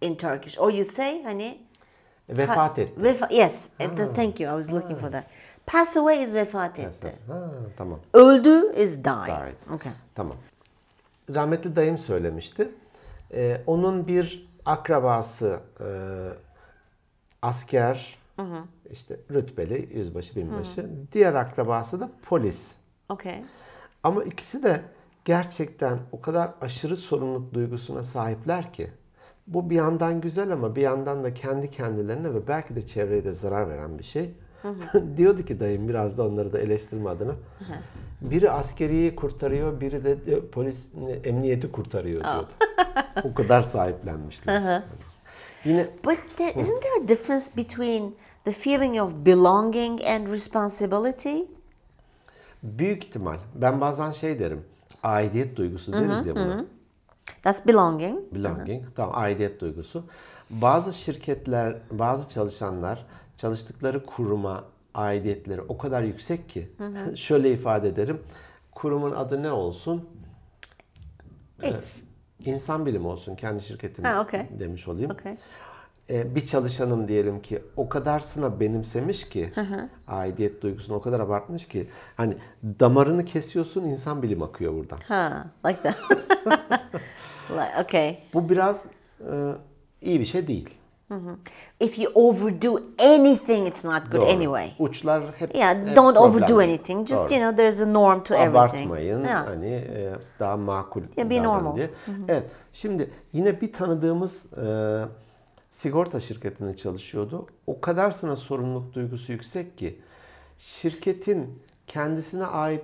in 0.00 0.14
Turkish. 0.14 0.58
Or 0.58 0.70
you 0.72 0.84
say 0.84 1.22
hani 1.22 1.58
Vefat 2.28 2.78
etti. 2.78 3.00
vefa- 3.02 3.34
yes. 3.34 3.68
uh, 3.80 3.96
th- 3.96 4.14
thank 4.14 4.40
you. 4.40 4.54
I 4.58 4.62
was 4.64 4.72
looking 4.72 4.98
for 4.98 5.10
that. 5.10 5.24
Pass 5.66 5.96
away 5.96 6.22
is 6.22 6.34
vefat 6.34 6.78
etti. 6.78 7.12
Ha, 7.28 7.50
tamam. 7.76 8.00
Öldü 8.14 8.72
is 8.76 8.96
died. 8.96 9.26
Died. 9.26 9.74
Okay. 9.74 9.92
Tamam. 10.14 10.36
Rahmetli 11.34 11.76
dayım 11.76 11.98
söylemişti. 11.98 12.68
Ee, 13.32 13.60
onun 13.66 14.06
bir 14.06 14.48
akrabası 14.64 15.60
e, 15.80 15.86
asker, 17.42 18.18
işte 18.90 19.16
rütbeli, 19.30 19.88
yüzbaşı, 19.98 20.36
binbaşı. 20.36 20.90
Diğer 21.12 21.34
akrabası 21.34 22.00
da 22.00 22.10
polis. 22.28 22.72
Okay. 23.08 23.42
Ama 24.02 24.24
ikisi 24.24 24.62
de 24.62 24.80
gerçekten 25.24 25.98
o 26.12 26.20
kadar 26.20 26.50
aşırı 26.60 26.96
sorumluluk 26.96 27.54
duygusuna 27.54 28.02
sahipler 28.02 28.72
ki 28.72 28.90
bu 29.46 29.70
bir 29.70 29.76
yandan 29.76 30.20
güzel 30.20 30.52
ama 30.52 30.76
bir 30.76 30.80
yandan 30.80 31.24
da 31.24 31.34
kendi 31.34 31.70
kendilerine 31.70 32.34
ve 32.34 32.48
belki 32.48 32.76
de 32.76 32.86
çevreye 32.86 33.24
de 33.24 33.32
zarar 33.32 33.68
veren 33.68 33.98
bir 33.98 34.04
şey. 34.04 34.30
Diyordu 35.16 35.42
ki 35.42 35.60
dayım 35.60 35.88
biraz 35.88 36.18
da 36.18 36.26
onları 36.26 36.52
da 36.52 36.58
eleştirme 36.58 37.10
adına. 37.10 37.32
Biri 38.20 38.50
askeriyi 38.50 39.16
kurtarıyor, 39.16 39.80
biri 39.80 40.04
de 40.04 40.16
polis 40.52 40.92
emniyeti 41.24 41.72
kurtarıyor 41.72 42.24
diyordu. 42.24 42.48
o 43.24 43.34
kadar 43.34 43.62
sahiplenmişler. 43.62 44.82
Yine 45.64 45.86
But 46.04 46.18
there, 46.36 46.60
isn't 46.60 46.82
there 46.82 47.04
a 47.04 47.08
difference 47.08 47.44
between 47.56 48.14
the 48.44 48.52
feeling 48.52 49.00
of 49.00 49.12
belonging 49.26 50.00
and 50.04 50.26
responsibility? 50.26 51.36
büyük 52.62 53.04
ihtimal 53.04 53.36
ben 53.54 53.80
bazen 53.80 54.12
şey 54.12 54.38
derim. 54.38 54.64
Aidiyet 55.02 55.56
duygusu 55.56 55.92
deriz 55.92 56.26
ya 56.26 56.36
buna. 56.36 56.64
That's 57.42 57.66
belonging. 57.66 58.18
Belonging. 58.34 58.84
Tamam 58.96 59.14
aidiyet 59.18 59.60
duygusu. 59.60 60.04
Bazı 60.50 60.92
şirketler, 60.92 61.76
bazı 61.90 62.28
çalışanlar 62.28 63.06
çalıştıkları 63.36 64.06
kuruma 64.06 64.64
aidiyetleri 64.94 65.60
o 65.60 65.78
kadar 65.78 66.02
yüksek 66.02 66.48
ki 66.48 66.68
şöyle 67.16 67.52
ifade 67.52 67.88
ederim. 67.88 68.20
Kurumun 68.72 69.12
adı 69.12 69.42
ne 69.42 69.52
olsun? 69.52 70.08
It's. 71.62 71.96
İnsan 72.44 72.86
bilimi 72.86 73.06
olsun 73.06 73.36
kendi 73.36 73.62
şirketim 73.62 74.04
Ha, 74.04 74.22
okay. 74.22 74.46
demiş 74.58 74.88
olayım. 74.88 75.10
Okay. 75.10 75.36
Ee, 76.10 76.34
bir 76.34 76.46
çalışanım 76.46 77.08
diyelim 77.08 77.42
ki 77.42 77.62
o 77.76 77.88
kadarsına 77.88 78.60
benimsemiş 78.60 79.28
ki 79.28 79.52
aidiyet 80.08 80.62
duygusunu 80.62 80.96
o 80.96 81.00
kadar 81.00 81.20
abartmış 81.20 81.68
ki 81.68 81.88
hani 82.16 82.36
damarını 82.80 83.24
kesiyorsun 83.24 83.84
insan 83.84 84.22
bilim 84.22 84.42
akıyor 84.42 84.72
buradan. 84.72 84.98
Huh. 85.08 85.70
Like 85.70 85.82
that. 85.82 85.96
okay. 87.84 88.18
Bu 88.34 88.48
biraz 88.48 88.86
e, 89.20 89.32
iyi 90.00 90.20
bir 90.20 90.24
şey 90.24 90.46
değil. 90.46 90.70
If 91.80 91.98
you 91.98 92.12
overdo 92.14 92.80
anything, 92.98 93.68
it's 93.68 93.84
not 93.84 94.02
good 94.12 94.20
Doğru. 94.20 94.30
anyway. 94.30 94.72
Uçlar 94.78 95.22
hep 95.38 95.54
Yeah, 95.56 95.86
hep 95.86 95.96
don't 95.96 96.16
overdo 96.16 96.46
problem. 96.46 96.68
anything. 96.68 97.08
Just 97.08 97.30
Doğru. 97.30 97.34
you 97.34 97.42
know, 97.42 97.56
there's 97.56 97.80
a 97.80 97.92
norm 97.92 98.22
to 98.22 98.34
everything. 98.34 98.56
Abartmayın. 98.56 99.24
Yeah. 99.24 99.46
Hani 99.46 99.66
e, 99.74 100.12
daha 100.40 100.56
makul 100.56 101.02
Yeah, 101.16 101.30
be 101.30 101.34
davranın 101.36 101.44
normal. 101.48 101.76
diye. 101.76 101.90
Evet. 102.28 102.44
Şimdi 102.72 103.10
yine 103.32 103.60
bir 103.60 103.72
tanıdığımız 103.72 104.46
e, 104.56 104.66
sigorta 105.70 106.20
şirketinde 106.20 106.76
çalışıyordu. 106.76 107.46
O 107.66 107.80
kadarsına 107.80 108.36
sorumluluk 108.36 108.94
duygusu 108.94 109.32
yüksek 109.32 109.78
ki 109.78 109.98
şirketin 110.58 111.62
kendisine 111.86 112.44
ait 112.46 112.82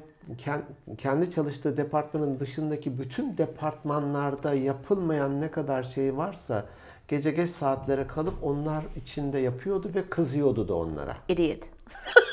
kendi 0.98 1.30
çalıştığı 1.30 1.76
departmanın 1.76 2.40
dışındaki 2.40 2.98
bütün 2.98 3.38
departmanlarda 3.38 4.54
yapılmayan 4.54 5.40
ne 5.40 5.50
kadar 5.50 5.82
şey 5.82 6.16
varsa 6.16 6.66
gece 7.08 7.30
geç 7.30 7.50
saatlere 7.50 8.06
kalıp 8.06 8.34
onlar 8.42 8.84
içinde 8.96 9.38
yapıyordu 9.38 9.90
ve 9.94 10.08
kızıyordu 10.08 10.68
da 10.68 10.74
onlara. 10.74 11.16
Idiot. 11.28 11.58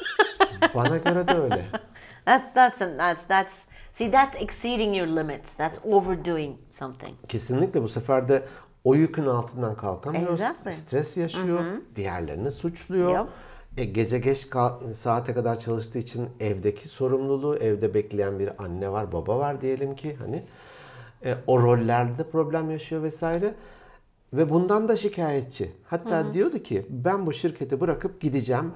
Bana 0.76 0.98
göre 0.98 1.28
de 1.28 1.34
öyle. 1.34 1.66
That's 2.26 2.54
that's 2.54 2.80
that's 2.80 3.22
that's 3.28 3.62
see 3.94 4.12
that's 4.12 4.42
exceeding 4.42 4.98
your 4.98 5.08
limits. 5.08 5.56
That's 5.56 5.80
overdoing 5.84 6.58
something. 6.70 7.14
Kesinlikle 7.28 7.82
bu 7.84 7.88
sefer 7.88 8.28
de 8.28 8.44
o 8.84 8.96
yükün 8.96 9.26
altından 9.26 9.76
kalkamıyor. 9.76 10.34
Exactly. 10.34 10.72
Stres 10.72 11.18
yaşıyor. 11.18 11.60
Diğerlerini 11.96 12.52
suçluyor. 12.52 13.20
Yep. 13.20 13.28
E, 13.80 13.86
gece 13.86 14.20
geç 14.20 14.48
saate 14.94 15.34
kadar 15.34 15.60
çalıştığı 15.60 16.00
için 16.00 16.30
evdeki 16.40 16.88
sorumluluğu, 16.88 17.56
evde 17.56 17.94
bekleyen 17.94 18.40
bir 18.40 18.64
anne 18.64 18.92
var, 18.92 19.12
baba 19.12 19.40
var 19.40 19.62
diyelim 19.62 19.96
ki 19.96 20.16
hani 20.16 20.44
e, 21.26 21.36
o 21.48 21.62
rollerde 21.62 22.24
problem 22.24 22.72
yaşıyor 22.72 23.04
vesaire. 23.04 23.56
Ve 24.34 24.50
bundan 24.50 24.88
da 24.88 24.96
şikayetçi. 24.96 25.72
Hatta 25.86 26.34
diyordu 26.34 26.60
ki 26.60 26.86
ben 26.90 27.26
bu 27.26 27.34
şirketi 27.34 27.80
bırakıp 27.80 28.22
gideceğim. 28.22 28.74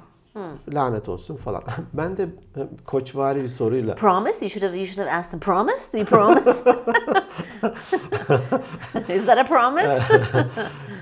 Lanet 0.73 1.09
olsun 1.09 1.35
falan. 1.35 1.63
ben 1.93 2.17
de 2.17 2.29
koçvari 2.85 3.43
bir 3.43 3.47
soruyla 3.47 3.95
Promise? 3.95 4.45
You 4.45 4.49
should 4.49 4.63
have 4.63 4.77
you 4.77 4.85
should 4.85 5.07
have 5.07 5.19
asked 5.19 5.31
them. 5.31 5.39
Promise? 5.39 5.93
Do 5.93 5.97
you 5.97 6.05
promise? 6.05 6.49
Is 9.15 9.25
that 9.25 9.37
a 9.37 9.45
promise? 9.45 10.01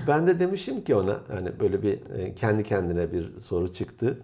Ben 0.06 0.26
de 0.26 0.40
demişim 0.40 0.84
ki 0.84 0.94
ona 0.94 1.20
hani 1.28 1.60
böyle 1.60 1.82
bir 1.82 2.10
e, 2.18 2.34
kendi 2.34 2.64
kendine 2.64 3.12
bir 3.12 3.38
soru 3.40 3.72
çıktı. 3.72 4.18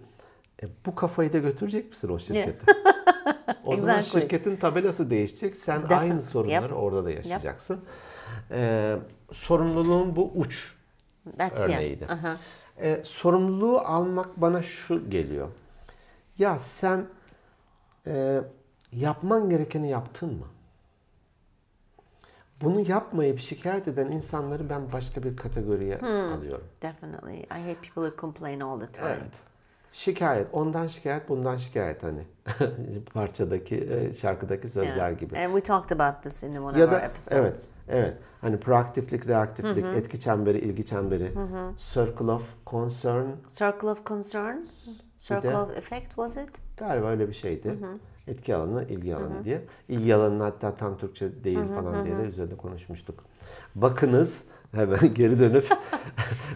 E, 0.63 0.65
bu 0.85 0.95
kafayı 0.95 1.33
da 1.33 1.37
götürecek 1.37 1.89
misin 1.89 2.09
o 2.09 2.19
şirkete? 2.19 2.73
o 3.65 3.75
zaman 3.77 3.97
Exactly. 3.99 4.21
şirketin 4.21 4.55
tabelası 4.55 5.09
değişecek. 5.09 5.55
Sen 5.55 5.75
Definitely. 5.75 5.99
aynı 6.11 6.21
sorunları 6.21 6.63
Yep. 6.63 6.73
orada 6.77 7.05
da 7.05 7.11
yaşayacaksın. 7.11 7.79
E, 8.51 8.95
sorumluluğun 9.33 10.15
bu 10.15 10.31
uç 10.35 10.73
That's 11.37 11.59
örneğiydi. 11.59 12.03
yeah. 12.09 12.23
Uh-huh. 12.23 12.37
E, 12.81 13.01
sorumluluğu 13.03 13.79
almak 13.79 14.41
bana 14.41 14.63
şu 14.63 15.09
geliyor. 15.09 15.47
Ya 16.37 16.57
sen 16.57 17.05
e, 18.07 18.41
yapman 18.91 19.49
gerekeni 19.49 19.89
yaptın 19.89 20.29
mı? 20.33 20.45
Bunu 22.61 22.79
yapmayıp 22.89 23.39
şikayet 23.39 23.87
eden 23.87 24.11
insanları 24.11 24.69
ben 24.69 24.91
başka 24.91 25.23
bir 25.23 25.37
kategoriye 25.37 25.97
alıyorum. 25.97 26.67
Definitely. 26.81 27.39
I 27.39 27.67
hate 27.67 27.81
people 27.81 28.09
who 28.09 28.21
complain 28.21 28.59
all 28.59 28.79
the 28.79 28.91
time. 28.91 29.07
Evet. 29.09 29.48
Şikayet, 29.93 30.47
ondan 30.53 30.87
şikayet, 30.87 31.29
bundan 31.29 31.57
şikayet 31.57 32.03
hani 32.03 32.23
parçadaki, 33.13 33.75
e, 33.75 34.13
şarkıdaki 34.13 34.67
sözler 34.69 34.95
Yeah. 35.09 35.19
gibi. 35.19 35.37
And 35.39 35.55
we 35.55 35.61
talked 35.63 35.99
about 35.99 36.23
this 36.23 36.43
in 36.43 36.55
one 36.55 36.79
Ya 36.79 36.85
of 36.85 36.93
our 36.93 36.99
da 37.01 37.05
episodes. 37.05 37.37
evet, 37.39 37.67
evet. 37.87 38.17
Hani 38.41 38.59
proaktiflik, 38.59 39.27
reaktiflik, 39.27 39.85
etki 39.95 40.19
çemberi, 40.19 40.57
ilgi 40.59 40.85
çemberi, 40.85 41.31
circle 41.93 42.31
of 42.31 42.43
concern 42.67 43.25
Circle 43.47 43.87
of 43.89 44.05
concern? 44.05 44.57
Circle 45.19 45.57
of 45.57 45.77
effect 45.77 46.07
was 46.07 46.37
it? 46.37 46.49
galiba 46.77 47.07
öyle 47.07 47.27
bir 47.29 47.33
şeydi. 47.33 47.75
Etki 48.27 48.55
alanı, 48.55 48.83
ilgi 48.83 49.15
alanı 49.15 49.43
diye. 49.43 49.61
İlgi 49.89 50.15
alanı 50.15 50.43
hatta 50.43 50.75
tam 50.75 50.97
Türkçe 50.97 51.43
değil 51.43 51.65
falan 51.75 52.05
diye 52.05 52.17
de 52.17 52.21
üzerinde 52.21 52.57
konuşmuştuk. 52.57 53.23
Bakınız 53.75 54.43
hemen 54.71 54.99
geri 55.13 55.39
dönüp 55.39 55.69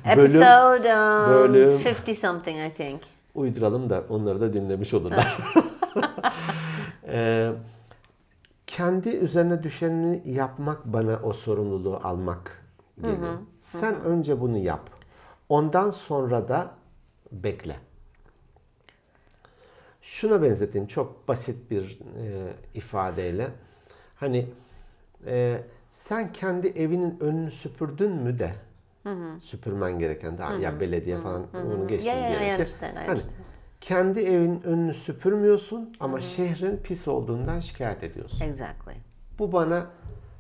bölüm 0.06 0.20
Episode 0.26 0.96
um, 0.96 1.30
bölüm- 1.34 1.82
50 2.08 2.16
something 2.16 2.58
I 2.72 2.74
think. 2.74 3.02
Uyduralım 3.36 3.90
da 3.90 4.04
onları 4.10 4.42
da 4.42 4.54
dinlemiş 4.54 4.94
olurlar. 4.94 5.38
Ee, 7.08 7.52
kendi 8.68 9.10
üzerine 9.10 9.64
düşeni 9.64 10.22
yapmak 10.26 10.86
bana 10.86 11.20
o 11.24 11.34
sorumluluğu 11.34 12.00
almak 12.04 12.66
geliyor. 13.02 13.38
Sen 13.60 14.02
önce 14.04 14.42
bunu 14.42 14.58
yap. 14.58 14.90
Ondan 15.50 15.90
sonra 15.92 16.48
da 16.48 16.72
bekle. 17.32 17.76
Şuna 20.02 20.42
benzeteyim 20.42 20.88
çok 20.88 21.28
basit 21.28 21.72
bir 21.72 22.00
e, 22.18 22.54
ifadeyle. 22.74 23.52
Hani 24.16 24.48
e, 25.26 25.64
sen 25.92 26.34
kendi 26.34 26.68
evinin 26.68 27.20
önünü 27.20 27.52
süpürdün 27.52 28.12
mü 28.12 28.40
de 28.40 28.54
süpürmen 29.42 30.00
gereken 30.00 30.38
daha 30.38 30.54
ya 30.54 30.80
belediye 30.80 31.18
falan 31.18 31.46
bunu 31.54 31.88
geçtim 31.88 32.14
Yeah, 32.14 32.20
yeah, 32.22 32.32
I 32.32 32.40
diyelim 32.40 32.56
ki. 32.56 32.62
understand, 32.62 32.94
I 32.96 33.08
Hani 33.08 33.22
kendi 33.82 34.20
evin 34.20 34.62
önünü 34.62 34.94
süpürmüyorsun 34.94 35.96
ama 36.00 36.22
şehrin 36.22 36.78
pis 36.78 37.08
olduğundan 37.08 37.60
şikayet 37.60 38.04
ediyorsun. 38.04 38.42
Exactly. 38.42 38.94
Bu 39.40 39.52
bana 39.52 39.86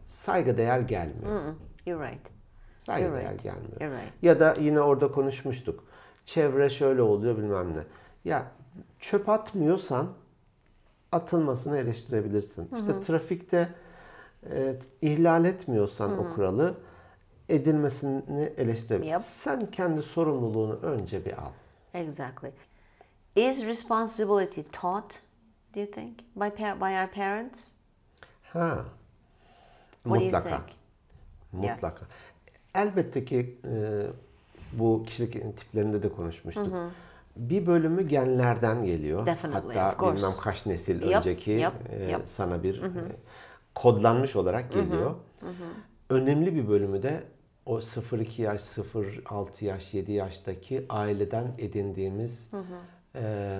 saygıdeğer 0.05 0.79
gelmiyor. 0.79 1.41
Mm, 1.45 1.55
You're 1.85 2.11
right. 2.11 2.27
Saygıdeğer 2.85 3.21
You're 3.21 3.31
right. 3.31 3.43
gelmiyor. 3.43 3.81
You're 3.81 4.01
right. 4.01 4.13
Ya 4.21 4.39
da 4.39 4.55
yine 4.59 4.81
orada 4.81 5.11
konuşmuştuk. 5.11 5.83
Çevre 6.25 6.69
şöyle 6.69 7.01
oluyor 7.01 7.37
bilmem 7.37 7.73
ne. 7.75 7.83
Ya 8.25 8.45
çöp 8.99 9.29
atmıyorsan 9.29 10.07
atılmasını 11.11 11.77
eleştirebilirsin. 11.77 12.69
İşte 12.75 13.01
trafikte 13.01 13.69
e, 14.51 14.75
ihlal 15.01 15.45
etmiyorsan 15.45 16.19
o 16.19 16.35
kuralı 16.35 16.73
edilmesini 17.49 18.53
eleştirebilirsin. 18.57 19.11
Yep. 19.13 19.21
Sen 19.21 19.71
kendi 19.71 20.01
sorumluluğunu 20.01 20.73
önce 20.73 21.25
bir 21.25 21.33
al. 21.33 21.51
Exactly. 21.93 22.51
Is 23.35 23.65
responsibility 23.65 24.61
taught, 24.71 25.19
do 25.75 25.79
you 25.79 25.91
think, 25.91 26.19
by, 26.35 26.43
par- 26.45 26.79
by 26.79 27.01
our 27.01 27.07
parents? 27.11 27.71
Ha. 28.53 28.85
What 30.03 30.19
do 30.19 30.23
you 30.23 30.23
Mutlaka. 30.25 30.49
think? 30.49 30.61
Mutlaka. 31.51 31.87
Yes. 31.87 32.09
Elbette 32.75 33.25
ki 33.25 33.57
e, 33.65 34.01
bu 34.73 35.03
kişilik 35.07 35.57
tiplerinde 35.57 36.03
de 36.03 36.09
konuşmuştuk. 36.09 36.67
Bir 37.35 37.65
bölümü 37.67 38.07
genlerden 38.07 38.85
geliyor. 38.85 39.25
Definitely, 39.25 39.73
Hatta 39.79 39.89
of 39.91 39.99
course. 39.99 40.17
bilmem 40.17 40.31
kaç 40.41 40.65
nesil 40.65 41.01
Yep, 41.01 41.15
önceki 41.17 41.51
yep, 41.51 41.73
e, 41.89 42.03
yep. 42.03 42.25
sana 42.25 42.63
bir 42.63 42.81
e, 42.83 42.89
kodlanmış 43.75 44.35
olarak 44.35 44.71
geliyor. 44.73 45.15
Önemli 46.09 46.55
bir 46.55 46.67
bölümü 46.67 47.03
de 47.03 47.23
o 47.65 47.77
0-2 47.79 48.41
yaş, 48.41 48.61
0-6 48.61 49.65
yaş, 49.65 49.93
7 49.93 50.11
yaştaki 50.11 50.85
aileden 50.89 51.55
edindiğimiz, 51.57 52.49
e, 53.15 53.59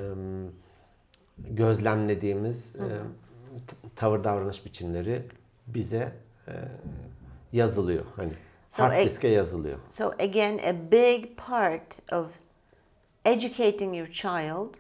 gözlemlediğimiz 1.38 2.76
e, 2.76 2.80
t- 3.68 3.76
tavır 3.96 4.24
davranış 4.24 4.66
biçimleri 4.66 5.22
bize 5.68 6.12
e, 6.48 6.52
yazılıyor. 7.54 8.06
Hani 8.16 8.34
So, 8.70 8.84
hard 8.84 8.94
a- 8.94 9.06
diske 9.06 9.28
yazılıyor. 9.28 9.80
So, 9.90 10.08
again, 10.20 10.58
a 10.58 10.92
big 10.92 11.38
part 11.38 12.12
of 12.14 12.32
educating 13.26 13.96
your 13.98 14.08
child 14.08 14.76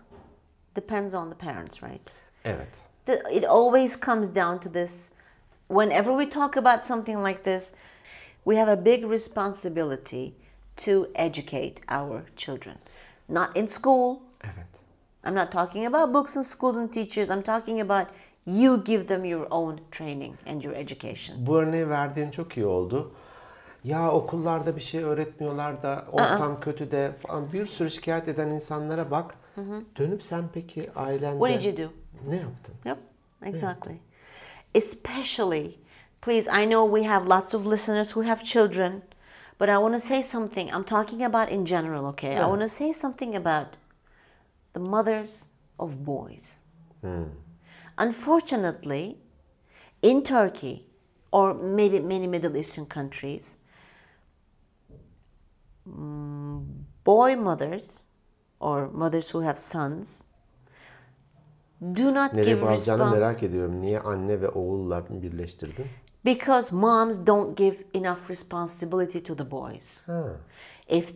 depends 0.75 1.13
on 1.13 1.29
the 1.31 1.37
parents, 1.37 1.83
right? 1.83 2.11
Evet. 2.45 2.67
The, 3.05 3.13
it 3.31 3.43
always 3.45 3.99
comes 3.99 4.35
down 4.35 4.57
to 4.57 4.71
this. 4.71 5.09
Whenever 5.67 6.19
we 6.21 6.29
talk 6.29 6.57
about 6.57 6.83
something 6.83 7.27
like 7.27 7.43
this, 7.43 7.71
we 8.45 8.55
have 8.55 8.71
a 8.71 8.85
big 8.85 9.11
responsibility 9.11 10.33
to 10.75 11.07
educate 11.15 11.81
our 11.87 12.23
children. 12.35 12.77
Not 13.29 13.57
in 13.57 13.67
school. 13.67 14.19
Evet. 14.43 14.67
I'm 15.23 15.35
not 15.35 15.51
talking 15.51 15.85
about 15.85 16.13
books 16.13 16.35
and 16.35 16.45
schools 16.45 16.77
and 16.77 16.93
teachers. 16.93 17.29
I'm 17.29 17.43
talking 17.43 17.79
about 17.81 18.07
you 18.45 18.77
give 18.77 19.07
them 19.07 19.25
your 19.25 19.47
own 19.51 19.79
training 19.91 20.37
and 20.45 20.63
your 20.63 20.75
education. 20.75 21.45
Bu 21.45 21.57
örneği 21.57 21.89
verdiğin 21.89 22.31
çok 22.31 22.57
iyi 22.57 22.65
oldu. 22.65 23.11
Ya 23.83 24.11
okullarda 24.11 24.75
bir 24.75 24.81
şey 24.81 25.03
öğretmiyorlar 25.03 25.83
da 25.83 26.05
ortam 26.11 26.59
kötü 26.59 26.91
de 26.91 27.11
falan 27.27 27.53
bir 27.53 27.65
sürü 27.65 27.89
şikayet 27.89 28.27
eden 28.27 28.47
insanlara 28.47 29.11
bak. 29.11 29.35
Dönüp 29.97 30.23
sen 30.23 30.43
peki 30.53 30.89
ailende 30.95 31.39
What 31.45 31.63
did 31.63 31.79
you 31.79 31.89
do? 31.89 31.93
ne 32.29 32.35
yaptın? 32.35 32.75
Yep, 32.85 32.97
exactly. 33.45 33.97
Especially, 34.75 35.75
please, 36.23 36.47
I 36.47 36.63
know 36.63 36.85
we 36.85 37.03
have 37.03 37.27
lots 37.27 37.53
of 37.53 37.65
listeners 37.65 38.11
who 38.11 38.21
have 38.21 38.43
children, 38.43 39.01
but 39.57 39.69
I 39.69 39.77
want 39.77 39.93
to 39.93 39.99
say 39.99 40.21
something. 40.21 40.71
I'm 40.73 40.85
talking 40.85 41.21
about 41.21 41.49
in 41.49 41.65
general, 41.65 42.05
okay? 42.07 42.37
I 42.37 42.47
want 42.47 42.61
to 42.61 42.69
say 42.69 42.93
something 42.93 43.35
about 43.35 43.75
the 44.71 44.79
mothers 44.79 45.47
of 45.77 46.05
boys. 46.05 46.59
Unfortunately, 47.97 49.17
in 50.01 50.23
Turkey, 50.23 50.85
or 51.31 51.53
maybe 51.53 51.99
many 51.99 52.27
Middle 52.27 52.55
Eastern 52.55 52.85
countries, 52.85 53.57
mm, 55.87 56.65
boy 57.03 57.35
mothers 57.35 58.05
or 58.61 58.89
mothers 58.91 59.31
who 59.31 59.41
have 59.41 59.59
sons 59.59 60.23
do 61.93 62.11
not 62.11 62.33
Nereye 62.33 62.53
give 62.53 62.61
bağlayacağını 62.61 62.99
responsibility 62.99 63.19
merak 63.19 63.43
ediyorum. 63.43 63.81
Niye 63.81 63.99
anne 63.99 64.41
ve 64.41 64.49
oğulla 64.49 65.03
birleştirdin? 65.09 65.85
Because 66.23 66.71
moms 66.71 67.17
don't 67.17 67.55
give 67.55 67.83
enough 67.93 68.29
responsibility 68.29 69.19
to 69.21 69.35
the 69.35 69.45
boys. 69.45 70.01
Ha. 70.07 70.35
If 70.87 71.13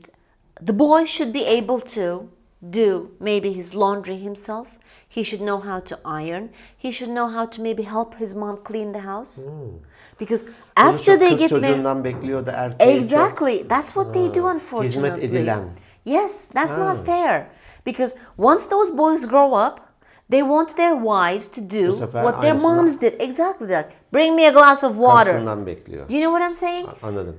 the 0.62 0.74
boy 0.74 1.06
should 1.06 1.32
be 1.34 1.46
able 1.46 1.80
to 1.82 2.30
do 2.70 3.12
maybe 3.20 3.54
his 3.54 3.74
laundry 3.76 4.18
himself, 4.18 4.68
he 5.08 5.24
should 5.24 5.42
know 5.42 5.60
how 5.60 5.80
to 5.80 5.98
iron, 6.04 6.50
he 6.76 6.92
should 6.92 7.10
know 7.10 7.28
how 7.28 7.46
to 7.46 7.62
maybe 7.62 7.84
help 7.84 8.16
his 8.16 8.36
mom 8.36 8.58
clean 8.64 8.92
the 8.92 9.00
house. 9.00 9.46
Hmm. 9.46 9.78
Because 10.18 10.44
after 10.76 11.18
they 11.18 11.30
kız 11.30 11.40
get 11.40 11.52
married, 11.52 11.68
çocuğundan 11.68 12.04
bekliyor 12.04 12.46
da 12.46 12.52
erkeği 12.52 12.98
Exactly. 12.98 13.68
That's 13.70 13.96
what 13.96 14.14
they 14.14 14.34
do, 14.34 14.46
ah. 14.46 14.56
unfortunately. 14.56 15.26
edilen. 15.26 15.70
Yes, 16.06 16.48
that's 16.54 16.78
not 16.78 16.98
ah. 16.98 17.06
fair. 17.06 17.48
Because 17.86 18.16
once 18.38 18.66
those 18.70 18.98
boys 18.98 19.28
grow 19.28 19.54
up, 19.54 19.87
they 20.32 20.42
want 20.42 20.76
their 20.76 20.96
wives 20.96 21.50
to 21.50 21.62
do 21.62 21.96
what 21.96 22.42
their 22.42 22.54
moms 22.54 23.02
did. 23.02 23.22
Exactly 23.22 23.68
that. 23.68 23.92
Bring 24.14 24.36
me 24.36 24.48
a 24.48 24.52
glass 24.52 24.84
of 24.84 24.92
water. 24.96 25.26
karşısından 25.26 25.66
bekliyor. 25.66 26.10
Do 26.10 26.14
you 26.14 26.24
know 26.24 26.40
what 26.40 26.48
I'm 26.48 26.54
saying? 26.54 26.90
Anladım. 27.04 27.36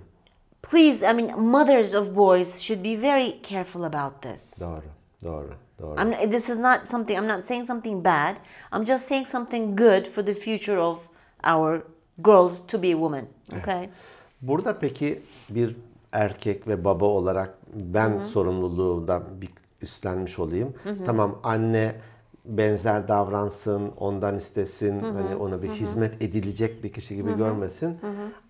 Please, 0.63 1.11
I 1.11 1.15
mean, 1.15 1.41
mothers 1.41 1.95
of 1.95 2.17
boys 2.17 2.61
should 2.61 2.85
be 2.85 3.03
very 3.03 3.43
careful 3.43 3.83
about 3.83 4.23
this. 4.23 4.61
Doğru. 4.61 4.83
Doğru. 5.25 5.51
Doğru. 5.81 6.01
I'm, 6.01 6.31
this 6.31 6.49
is 6.49 6.59
not 6.59 6.81
something, 6.87 7.19
I'm 7.19 7.29
not 7.29 7.45
saying 7.45 7.67
something 7.67 8.05
bad. 8.05 8.37
I'm 8.73 8.85
just 8.85 9.09
saying 9.09 9.27
something 9.27 9.77
good 9.77 10.07
for 10.07 10.27
the 10.27 10.35
future 10.35 10.79
of 10.79 10.99
our 11.45 11.83
girls 12.19 12.67
to 12.67 12.83
be 12.83 12.89
a 12.89 12.97
woman. 12.97 13.25
Okay? 13.59 13.89
Burada 14.43 14.79
peki 14.79 15.23
bir 15.51 15.77
erkek 16.13 16.69
ve 16.69 16.85
baba 16.85 17.05
olarak 17.05 17.59
ben 17.75 18.19
sorumluluğu 18.19 19.09
da 19.09 19.23
bir 19.41 19.49
üstlenmiş 19.83 20.39
olayım. 20.39 20.75
Tamam 21.07 21.39
anne 21.43 21.95
benzer 22.49 23.09
davransın, 23.09 23.93
ondan 23.97 24.37
istesin, 24.37 25.01
hani 25.01 25.37
ona 25.37 25.63
bir 25.63 25.69
hizmet 25.71 26.23
edilecek 26.23 26.85
bir 26.85 26.93
kişi 26.93 27.17
gibi 27.17 27.37
görmesin. 27.37 27.99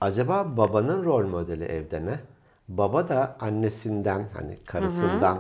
Acaba 0.00 0.56
babanın 0.56 1.04
rol 1.04 1.26
modeli 1.26 1.64
evde 1.64 2.06
ne? 2.06 2.20
Baba 2.68 3.08
da 3.08 3.36
annesinden 3.40 4.24
hani 4.34 4.56
karısından 4.66 5.38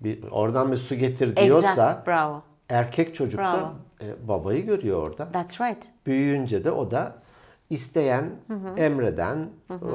bir 0.00 0.22
oradan 0.30 0.72
bir 0.72 0.76
su 0.76 0.94
getir 0.94 1.36
diyorsa 1.36 1.68
Exactly. 1.70 2.06
Bravo. 2.12 2.42
erkek 2.68 3.14
çocuk 3.14 3.40
da 3.40 3.42
Bravo. 3.52 3.72
e, 4.10 4.28
babayı 4.28 4.66
görüyor 4.66 5.02
orada. 5.08 5.32
That's 5.32 5.60
right. 5.60 5.90
Büyüyünce 6.06 6.64
de 6.64 6.70
o 6.70 6.90
da 6.90 7.12
isteyen, 7.70 8.30
emreden, 8.76 9.48
o- 9.70 9.86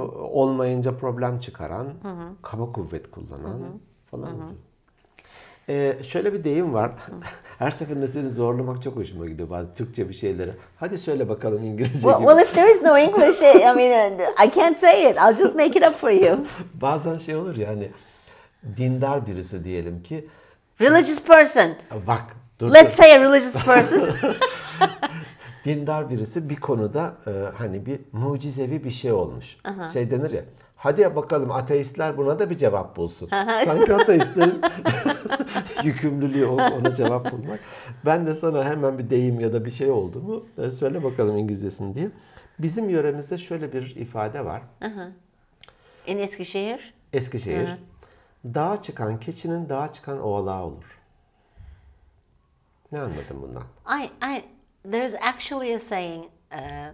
olmayınca 0.41 0.97
problem 0.97 1.39
çıkaran, 1.39 1.87
kaba 2.41 2.71
kuvvet 2.71 3.11
kullanan 3.11 3.59
falan 4.11 4.33
oluyor. 4.35 4.49
Ee, 5.69 5.97
şöyle 6.07 6.33
bir 6.33 6.43
deyim 6.43 6.73
var. 6.73 6.91
Her 7.59 7.71
seferinde 7.71 8.07
seni 8.07 8.31
zorlamak 8.31 8.83
çok 8.83 8.95
hoşuma 8.95 9.25
gidiyor 9.27 9.49
bazı 9.49 9.73
Türkçe 9.73 10.09
bir 10.09 10.13
şeyleri. 10.13 10.51
Hadi 10.79 10.97
söyle 10.97 11.29
bakalım 11.29 11.63
İngilizce 11.63 11.93
Well, 11.93 12.17
gibi. 12.17 12.27
well, 12.27 12.43
if 12.43 12.53
there 12.55 12.71
is 12.71 12.81
no 12.83 12.97
English, 12.97 13.41
I 13.41 13.75
mean, 13.75 14.13
uh, 14.19 14.45
I 14.47 14.51
can't 14.51 14.77
say 14.77 15.11
it. 15.11 15.17
I'll 15.17 15.37
just 15.37 15.55
make 15.55 15.79
it 15.79 15.87
up 15.87 15.95
for 15.99 16.09
you. 16.11 16.37
Bazen 16.73 17.17
şey 17.17 17.35
olur 17.35 17.55
yani 17.57 17.91
dindar 18.77 19.27
birisi 19.27 19.63
diyelim 19.63 20.03
ki 20.03 20.27
Religious 20.81 21.23
person. 21.23 21.75
bak 22.07 22.21
dur, 22.59 22.73
Let's 22.73 22.97
dur. 22.97 23.03
say 23.03 23.11
a 23.15 23.21
religious 23.21 23.53
person. 23.65 24.01
dindar 25.65 26.09
birisi 26.09 26.49
bir 26.49 26.55
konuda 26.55 27.15
e, 27.27 27.31
hani 27.57 27.85
bir 27.85 27.99
mucizevi 28.11 28.83
bir 28.83 28.91
şey 28.91 29.11
olmuş. 29.11 29.57
Şey 29.93 30.11
denir 30.11 30.31
ya. 30.31 30.43
Hadi 30.75 31.01
ya 31.01 31.15
bakalım 31.15 31.51
ateistler 31.51 32.17
buna 32.17 32.39
da 32.39 32.49
bir 32.49 32.57
cevap 32.57 32.95
bulsun. 32.95 33.29
Sanki 33.65 33.93
ateistlerin 33.93 34.61
yükümlülüğü 35.83 36.45
ona 36.45 36.91
cevap 36.91 37.31
bulmak. 37.31 37.59
Ben 38.05 38.27
de 38.27 38.33
sana 38.33 38.63
hemen 38.65 38.97
bir 38.97 39.09
deyim 39.09 39.39
ya 39.39 39.53
da 39.53 39.65
bir 39.65 39.71
şey 39.71 39.91
oldu 39.91 40.21
mu 40.21 40.45
e, 40.57 40.71
söyle 40.71 41.03
bakalım 41.03 41.37
İngilizcesini 41.37 41.95
diye. 41.95 42.09
Bizim 42.59 42.89
yöremizde 42.89 43.37
şöyle 43.37 43.73
bir 43.73 43.95
ifade 43.95 44.45
var. 44.45 44.61
In 46.07 46.17
Eskişehir. 46.17 46.93
Eskişehir. 47.13 47.69
Dağa 48.45 48.81
çıkan 48.81 49.19
keçinin 49.19 49.69
dağa 49.69 49.93
çıkan 49.93 50.21
oğlağı 50.21 50.63
olur. 50.63 50.99
Ne 52.91 52.99
anladın 52.99 53.41
bundan? 53.41 53.63
I, 54.01 54.05
I, 54.05 54.43
there's 54.83 55.15
actually 55.19 55.73
a 55.73 55.79
saying, 55.79 56.29
uh, 56.51 56.91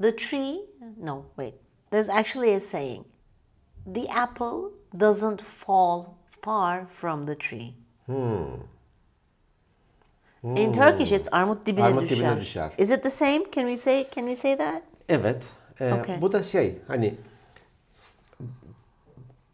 the 0.00 0.12
tree, 0.12 0.60
no, 0.96 1.24
wait, 1.36 1.54
there's 1.90 2.08
actually 2.08 2.54
a 2.54 2.60
saying, 2.60 3.04
the 3.86 4.08
apple 4.08 4.70
doesn't 4.96 5.40
fall 5.40 6.18
far 6.42 6.86
from 6.86 7.22
the 7.22 7.34
tree. 7.34 7.74
hmm. 8.06 8.44
In 10.42 10.72
Turkish, 10.72 11.12
it's 11.12 11.28
armut 11.32 11.64
dibine 11.64 11.82
Armut 11.82 12.08
dibine 12.08 12.40
düşer. 12.40 12.40
düşer. 12.40 12.70
Is 12.78 12.90
it 12.90 13.02
the 13.02 13.10
same? 13.10 13.50
Can 13.50 13.66
we 13.66 13.76
say? 13.76 14.04
Can 14.04 14.26
we 14.26 14.34
say 14.36 14.54
that? 14.56 14.82
Evet. 15.08 15.42
e, 15.80 15.92
Okey. 15.92 16.20
Bu 16.20 16.32
da 16.32 16.42
şey 16.42 16.78
hani 16.86 17.14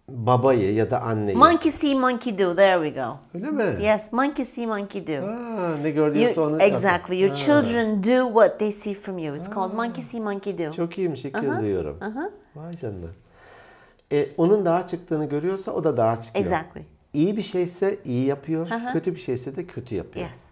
babayı 0.08 0.74
ya 0.74 0.90
da 0.90 1.02
anneyi. 1.02 1.36
Monkey 1.36 1.72
see, 1.72 1.94
monkey 1.94 2.38
do. 2.38 2.56
There 2.56 2.88
we 2.90 3.02
go. 3.02 3.16
Öyle 3.34 3.50
mi? 3.50 3.84
Yes, 3.84 4.12
monkey 4.12 4.44
see, 4.44 4.66
monkey 4.66 5.06
do. 5.06 5.26
Aa, 5.26 5.76
ne 5.82 5.88
You, 5.88 5.94
gördüyse 5.94 6.40
onu 6.40 6.52
yap. 6.52 6.62
exactly. 6.62 7.20
Your 7.20 7.30
Ha, 7.30 7.36
children 7.36 8.02
do 8.02 8.26
what 8.26 8.58
they 8.58 8.72
see 8.72 8.94
from 8.94 9.18
you. 9.18 9.36
It's 9.36 9.54
called 9.54 9.74
monkey 9.74 10.04
see, 10.04 10.20
monkey 10.20 10.58
do. 10.58 10.72
Çok 10.72 10.98
iyiymiş 10.98 11.24
ilk 11.24 11.34
kez 11.40 11.60
duyuyorum. 11.60 11.98
Vay 12.56 12.76
canına. 12.76 13.06
E, 14.12 14.28
onun 14.36 14.64
dağa 14.64 14.86
çıktığını 14.86 15.28
görüyorsa 15.28 15.72
o 15.72 15.84
da 15.84 15.96
dağa 15.96 16.20
çıkıyor. 16.20 16.44
Exactly. 16.44 16.82
İyi 17.12 17.36
bir 17.36 17.42
şeyse 17.42 17.98
iyi 18.04 18.24
yapıyor, 18.26 18.68
kötü 18.92 19.14
bir 19.14 19.20
şeyse 19.20 19.56
de 19.56 19.66
kötü 19.66 19.94
yapıyor. 19.94 20.26
Yes. 20.26 20.44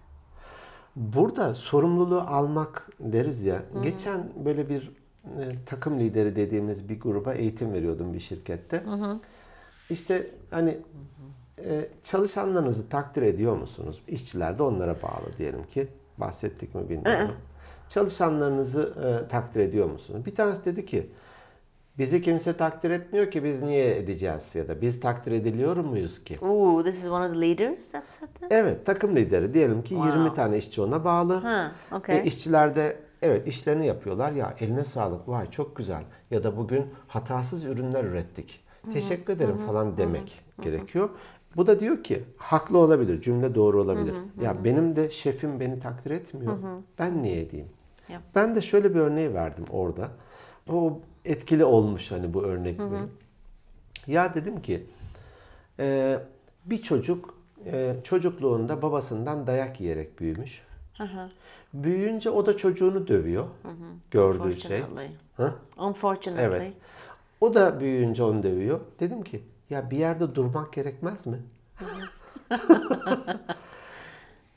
Burada 0.97 1.55
sorumluluğu 1.55 2.21
almak 2.21 2.89
deriz 3.01 3.45
ya. 3.45 3.63
Geçen 3.83 4.21
böyle 4.45 4.69
bir 4.69 4.93
e, 5.25 5.43
takım 5.67 6.01
lideri 6.01 6.37
dediğimiz 6.37 6.89
bir 6.89 7.01
gruba 7.01 7.35
eğitim 7.35 7.73
veriyordum 7.73 8.15
bir 8.15 8.21
şirkette. 8.21 8.83
İşte 9.91 10.27
hani 10.51 10.79
e, 11.59 11.89
çalışanlarınızı 12.03 12.89
takdir 12.89 13.23
ediyor 13.23 13.57
musunuz? 13.57 14.03
İşçiler 14.09 14.59
de 14.59 14.63
onlara 14.63 15.03
bağlı 15.03 15.39
diyelim 15.39 15.63
ki. 15.65 15.89
Bahsettik 16.19 16.75
mi 16.75 16.89
bilmiyorum. 16.89 17.35
Çalışanlarınızı 17.89 18.83
e, 18.83 19.29
takdir 19.29 19.61
ediyor 19.61 19.91
musunuz? 19.91 20.27
Bir 20.27 20.35
tanesi 20.35 20.65
dedi 20.65 20.87
ki 20.87 21.11
bizi 21.99 22.23
kimse 22.23 22.57
takdir 22.57 22.91
etmiyor 22.91 23.31
ki 23.31 23.45
biz 23.45 23.63
niye 23.63 23.97
edeceğiz 23.97 24.55
ya 24.55 24.69
da 24.69 24.81
biz 24.81 25.01
takdir 25.01 25.33
ediliyor 25.33 25.77
muyuz 25.77 26.25
ki? 26.25 26.39
Ooh, 26.43 26.85
this 26.85 26.99
is 27.03 27.09
one 27.09 27.27
of 27.27 27.35
the 27.35 27.41
leaders 27.41 27.89
that 27.89 28.09
said 28.09 28.29
this? 28.29 28.49
Evet 28.51 28.87
takım 28.87 29.17
lideri 29.17 29.55
diyelim 29.55 29.83
ki 29.83 29.95
Wow. 29.95 30.19
20 30.19 30.35
tane 30.35 30.59
işçi 30.59 30.83
ona 30.83 31.05
bağlı. 31.05 31.35
Ha, 31.35 31.73
okay. 31.93 32.19
E, 32.19 32.25
işçiler 32.25 32.77
de 32.77 32.97
evet 33.23 33.49
işlerini 33.49 33.87
yapıyorlar. 33.87 34.33
Ya 34.33 34.55
eline 34.61 34.85
sağlık 34.85 35.29
vay 35.29 35.51
çok 35.51 35.77
güzel. 35.77 36.03
Ya 36.31 36.45
da 36.45 36.57
bugün 36.57 36.87
hatasız 37.09 37.65
ürünler 37.65 38.05
ürettik. 38.05 38.65
Teşekkür 38.93 39.33
ederim 39.33 39.57
falan 39.67 39.97
demek 39.97 40.43
gerekiyor. 40.63 41.09
Bu 41.57 41.67
da 41.67 41.81
diyor 41.81 42.03
ki 42.03 42.25
haklı 42.37 42.79
olabilir. 42.79 43.23
Cümle 43.23 43.55
doğru 43.55 43.81
olabilir. 43.83 44.15
Ya 44.43 44.65
benim 44.65 44.97
de 44.97 45.11
şefim 45.11 45.61
beni 45.61 45.81
takdir 45.81 46.11
etmiyor. 46.11 46.53
Ben 46.99 47.23
niye 47.23 47.41
edeyim? 47.41 47.67
Yep. 48.09 48.21
Ben 48.35 48.57
de 48.57 48.63
şöyle 48.63 48.95
bir 48.95 49.01
örneği 49.01 49.35
verdim 49.35 49.65
orada. 49.71 50.11
O 50.73 50.99
etkili 51.25 51.65
olmuş 51.65 52.11
hani 52.11 52.35
bu 52.35 52.43
örnek. 52.43 52.79
benim. 52.79 53.11
Ya 54.07 54.35
dedim 54.35 54.63
ki 54.63 54.87
e, 55.79 56.19
bir 56.65 56.83
çocuk 56.83 57.35
e, 57.67 57.97
çocukluğunda 58.05 58.83
babasından 58.83 59.47
dayak 59.47 59.81
yiyerek 59.81 60.21
büyümüş. 60.21 60.63
Büyüyünce 61.75 62.31
o 62.31 62.47
da 62.47 62.57
çocuğunu 62.57 63.09
dövüyor. 63.09 63.45
Gördüğü 64.11 64.61
şey. 64.61 64.79
Ha? 65.37 65.55
Unfortunately. 65.79 66.45
Evet. 66.45 66.73
O 67.41 67.55
da 67.55 67.81
büyüyünce 67.81 68.23
onu 68.23 68.43
dövüyor. 68.43 68.81
Dedim 69.01 69.23
ki 69.23 69.43
ya 69.71 69.91
bir 69.91 69.97
yerde 69.99 70.35
durmak 70.35 70.73
gerekmez 70.73 71.27
mi? 71.27 71.39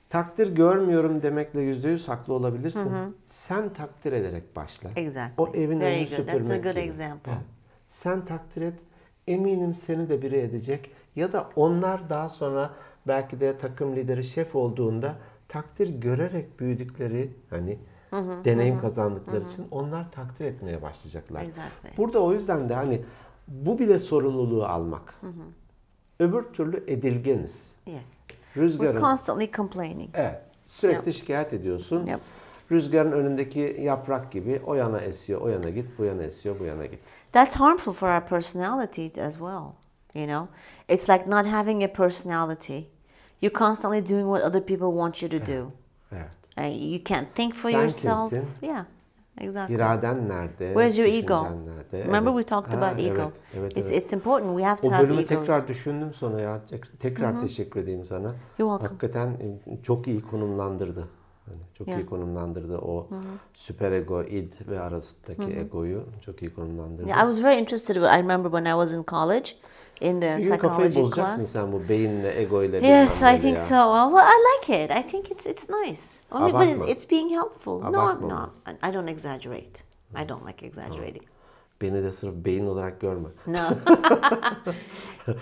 takdir 0.10 0.56
görmüyorum 0.56 1.22
demekle 1.22 1.62
yüzde 1.62 1.90
yüz 1.90 2.08
haklı 2.08 2.34
olabilirsin. 2.34 2.92
Sen 3.26 3.74
takdir 3.74 4.12
ederek 4.14 4.56
başla. 4.56 4.90
Exactly. 4.96 5.44
O 5.44 5.52
evin 5.54 5.80
Very 5.80 5.96
önünü 5.96 6.10
good. 6.10 6.18
That's 6.18 6.30
a 6.30 6.32
süpürmek 6.44 6.64
good 6.64 6.72
gibi. 6.72 6.80
example. 6.80 7.32
Evet. 7.32 7.42
Sen 7.88 8.26
takdir 8.26 8.62
et. 8.62 8.74
Eminim 9.28 9.74
seni 9.74 10.10
de 10.10 10.22
biri 10.22 10.38
edecek. 10.38 10.92
Ya 11.16 11.34
da 11.34 11.50
onlar 11.56 12.10
daha 12.10 12.30
sonra 12.30 12.70
belki 13.08 13.40
de 13.40 13.58
takım 13.58 13.96
lideri 13.96 14.24
şef 14.24 14.56
olduğunda 14.56 15.16
takdir 15.48 15.90
görerek 15.90 16.60
büyüdükleri 16.60 17.30
hani 17.50 17.78
deneyim 18.46 18.80
kazandıkları 18.80 19.44
için 19.44 19.68
onlar 19.72 20.12
takdir 20.12 20.46
etmeye 20.46 20.82
başlayacaklar. 20.82 21.44
Exactly. 21.44 21.90
Burada 21.98 22.20
o 22.20 22.34
yüzden 22.34 22.70
de 22.70 22.74
hani 22.74 23.02
bu 23.48 23.80
bile 23.80 24.00
sorumluluğu 24.00 24.66
almak. 24.66 25.22
Öbür 26.20 26.44
türlü 26.44 26.84
edilgeniz. 26.88 27.72
Yes. 27.86 28.22
We're 28.28 28.66
Rüzgarın 28.66 29.02
constantly 29.02 29.52
complaining. 29.52 30.10
Evet. 30.14 30.42
Sürekli 30.66 31.14
şikayet 31.14 31.54
ediyorsun. 31.54 32.06
Yep. 32.06 32.20
Rüzgarın 32.72 33.12
önündeki 33.12 33.78
yaprak 33.82 34.32
gibi 34.32 34.62
o 34.66 34.74
yana 34.74 35.02
esiyor, 35.02 35.42
o 35.42 35.48
yana 35.48 35.70
git, 35.70 36.00
bu 36.00 36.04
yana 36.04 36.24
esiyor, 36.24 36.60
bu 36.60 36.64
yana 36.64 36.86
git. 36.86 37.00
That's 37.32 37.56
harmful 37.56 37.94
for 37.94 38.10
our 38.10 38.26
personality 38.26 39.22
as 39.22 39.34
well. 39.34 39.64
You 40.14 40.26
know, 40.26 40.48
it's 40.90 41.10
like 41.10 41.30
not 41.30 41.46
having 41.46 41.84
a 41.84 41.94
personality. 41.94 42.88
You're 43.42 43.60
constantly 43.60 44.10
doing 44.10 44.26
what 44.26 44.44
other 44.44 44.62
people 44.62 44.88
want 44.88 45.24
you 45.24 45.30
to 45.30 45.48
do. 45.48 45.72
Evet. 46.12 46.43
You 46.62 47.04
can't 47.04 47.36
think 47.36 47.54
for 47.54 47.72
Sen 47.72 47.80
yourself. 47.82 48.30
kimsin? 48.30 48.48
Yeah, 48.62 48.86
exactly. 49.42 49.76
İraden 49.76 50.30
nerede? 50.30 50.68
Where's 50.68 50.98
your 51.00 51.08
ego? 51.10 51.44
Nerede? 51.44 52.04
Remember 52.06 52.32
Evet. 52.32 52.48
we 52.48 52.56
talked 52.56 52.74
Ha, 52.74 52.78
about 52.86 53.00
ego. 53.06 53.22
Evet, 53.22 53.34
evet, 53.58 53.78
It's 53.78 53.92
evet. 53.92 54.04
it's 54.04 54.14
important. 54.14 54.58
We 54.58 54.64
have 54.66 54.82
to 54.82 54.88
O 54.88 54.92
have 54.92 55.04
bölümü 55.04 55.22
egos. 55.22 55.30
tekrar 55.30 55.68
düşündüm 55.68 56.14
sonra 56.14 56.42
ya. 56.42 56.66
Tek- 56.66 57.00
Tekrar 57.00 57.40
teşekkür 57.40 57.80
edeyim 57.80 58.06
sana. 58.06 58.28
You're 58.28 58.36
welcome. 58.58 58.88
Hakikaten 58.88 59.28
e, 59.30 59.82
çok 59.84 60.08
iyi 60.08 60.22
konumlandırdı. 60.22 61.08
Hani 61.46 61.58
çok 61.78 61.88
Yeah. 61.88 62.00
iyi 62.02 62.06
konumlandırdı 62.06 62.78
o 62.78 63.08
süper 63.54 63.92
ego, 63.92 64.24
id 64.24 64.54
ve 64.70 64.80
arasındaki 64.80 65.60
egoyu 65.60 66.04
çok 66.26 66.42
iyi 66.42 66.54
konumlandırdı. 66.54 67.08
Yeah, 67.08 67.20
I 67.24 67.34
was 67.34 67.44
very 67.44 67.60
interested. 67.62 67.96
I 67.96 68.00
remember 68.18 68.52
when 68.52 68.66
I 68.66 68.70
was 68.86 68.94
in 68.94 69.04
college, 69.08 69.50
in 70.02 70.20
the 70.20 70.58
kafayı 70.58 70.90
psychology 70.92 71.16
class. 71.16 71.52
sen 71.52 71.72
bu 71.72 71.90
beyinle, 71.90 72.42
egoyla. 72.42 72.80
Yes, 72.80 73.22
I 73.22 73.42
think 73.42 73.60
so. 73.60 73.76
Well, 73.76 74.18
I 74.18 74.38
like 74.54 74.84
it. 74.84 74.92
I 74.92 75.12
think 75.12 75.32
it's 75.32 75.46
it's 75.46 75.70
nice. 75.70 76.02
Mean, 76.34 76.52
but 76.52 76.68
it's, 76.68 76.90
it's 76.90 77.12
being 77.12 77.30
helpful. 77.30 77.80
No, 77.80 78.10
I'm 78.10 78.28
not. 78.28 78.50
I- 78.82 78.94
don't 78.94 79.08
exaggerate. 79.08 79.84
I 80.16 80.30
don't 80.30 80.46
like 80.46 80.66
exaggerating. 80.66 81.24
Beni 81.82 82.04
de 82.04 82.12
sırf 82.12 82.34
beyin 82.46 82.68
olarak 82.68 83.02
görme. 83.02 83.30
No. 83.48 83.60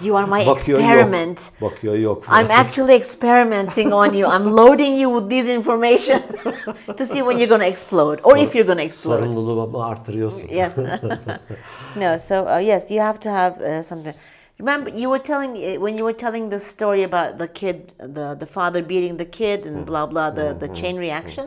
you 0.01 0.17
are 0.17 0.25
my 0.25 0.45
Bakıyor 0.47 0.79
experiment. 0.79 1.51
yok. 1.61 1.71
Bakıyor 1.71 1.95
yok. 1.95 2.23
I'm 2.23 2.51
actually 2.51 2.95
experimenting 2.95 3.93
on 3.93 4.13
you. 4.13 4.31
I'm 4.31 4.55
loading 4.55 4.97
you 4.99 5.19
with 5.19 5.29
this 5.29 5.49
information 5.55 6.21
to 6.97 7.05
see 7.05 7.19
when 7.19 7.37
you're 7.37 7.49
going 7.49 7.61
to 7.61 7.67
explode 7.67 8.19
or 8.23 8.37
if 8.37 8.55
you're 8.55 8.67
going 8.67 8.79
to 8.79 8.85
explode. 8.85 9.19
Sorumluluğumu 9.19 9.83
artırıyorsun. 9.83 10.47
Yes. 10.47 10.77
no, 11.95 12.17
so 12.17 12.35
uh, 12.35 12.61
yes, 12.61 12.91
you 12.91 13.01
have 13.01 13.19
to 13.19 13.29
have 13.29 13.79
uh, 13.79 13.83
something. 13.83 14.15
Remember, 14.62 14.91
you 14.91 15.10
were 15.10 15.24
telling 15.32 15.54
me 15.54 15.63
eh, 15.65 15.78
when 15.78 15.97
you 15.97 16.04
were 16.04 16.13
telling 16.13 16.50
the 16.52 16.60
story 16.60 17.02
about 17.02 17.39
the 17.39 17.47
kid, 17.47 17.95
the 17.97 18.36
the 18.36 18.45
father 18.45 18.82
beating 18.84 19.17
the 19.17 19.30
kid, 19.39 19.65
and 19.65 19.78
mm-hmm. 19.78 19.86
blah 19.86 20.06
blah, 20.06 20.30
the 20.30 20.54
the 20.54 20.67
mm-hmm. 20.67 20.74
chain 20.74 20.93
mm-hmm. 20.93 21.08
reaction. 21.08 21.45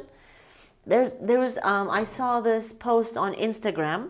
There's 0.91 1.13
there 1.29 1.39
was 1.39 1.59
um, 1.63 1.89
I 2.01 2.05
saw 2.05 2.41
this 2.41 2.73
post 2.73 3.17
on 3.17 3.35
Instagram. 3.35 4.01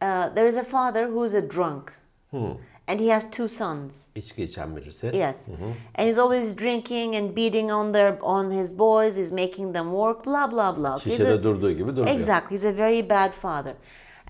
Uh, 0.00 0.28
there 0.28 0.46
is 0.46 0.56
a 0.56 0.64
father 0.64 1.08
who's 1.08 1.34
a 1.34 1.42
drunk, 1.42 1.92
hmm. 2.30 2.52
and 2.86 3.00
he 3.00 3.08
has 3.08 3.24
two 3.30 3.48
sons. 3.48 4.10
İçki 4.14 4.42
içen 4.42 4.76
birisi. 4.76 5.10
Yes, 5.14 5.48
and 5.94 6.08
he's 6.08 6.18
always 6.18 6.56
drinking 6.56 7.16
and 7.16 7.36
beating 7.36 7.72
on 7.72 7.92
their 7.92 8.18
on 8.22 8.50
his 8.50 8.78
boys. 8.78 9.16
He's 9.16 9.32
making 9.32 9.72
them 9.72 9.90
work. 9.90 10.24
Blah 10.24 10.50
blah 10.50 10.76
blah. 10.76 10.98
He's 10.98 11.12
Şişede 11.12 11.32
a- 11.32 11.42
durduğu 11.42 11.72
gibi 11.72 11.96
duruyor. 11.96 12.16
Exactly. 12.16 12.56
He's 12.56 12.64
a 12.64 12.76
very 12.76 13.10
bad 13.10 13.32
father. 13.32 13.74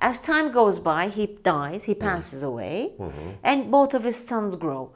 As 0.00 0.20
time 0.22 0.52
goes 0.52 0.78
by, 0.84 1.08
he 1.08 1.26
dies, 1.44 1.84
he 1.84 1.94
passes 1.94 2.42
away, 2.42 2.92
and 3.42 3.70
both 3.72 3.94
of 3.94 4.04
his 4.04 4.16
sons 4.28 4.54
grow. 4.56 4.90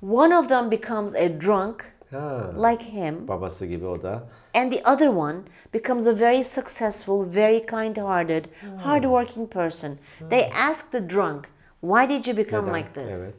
One 0.00 0.32
of 0.32 0.48
them 0.48 0.68
becomes 0.70 1.14
a 1.14 1.28
drunk, 1.28 1.84
Ha, 2.10 2.50
like 2.56 2.82
him, 2.82 3.28
babası 3.28 3.66
gibi 3.66 3.86
o 3.86 4.02
da. 4.02 4.22
and 4.54 4.72
the 4.72 4.82
other 4.90 5.08
one 5.16 5.42
becomes 5.72 6.06
a 6.06 6.12
very 6.12 6.42
successful, 6.44 7.24
very 7.34 7.66
kind 7.66 7.96
hearted, 7.96 8.44
hardworking 8.84 9.46
person. 9.50 9.98
They 10.30 10.50
ask 10.50 10.90
the 10.90 11.08
drunk, 11.08 11.48
Why 11.80 12.08
did 12.08 12.26
you 12.26 12.36
become 12.36 12.64
Neden? 12.66 12.72
like 12.76 12.92
this? 12.94 13.18
Evet. 13.20 13.34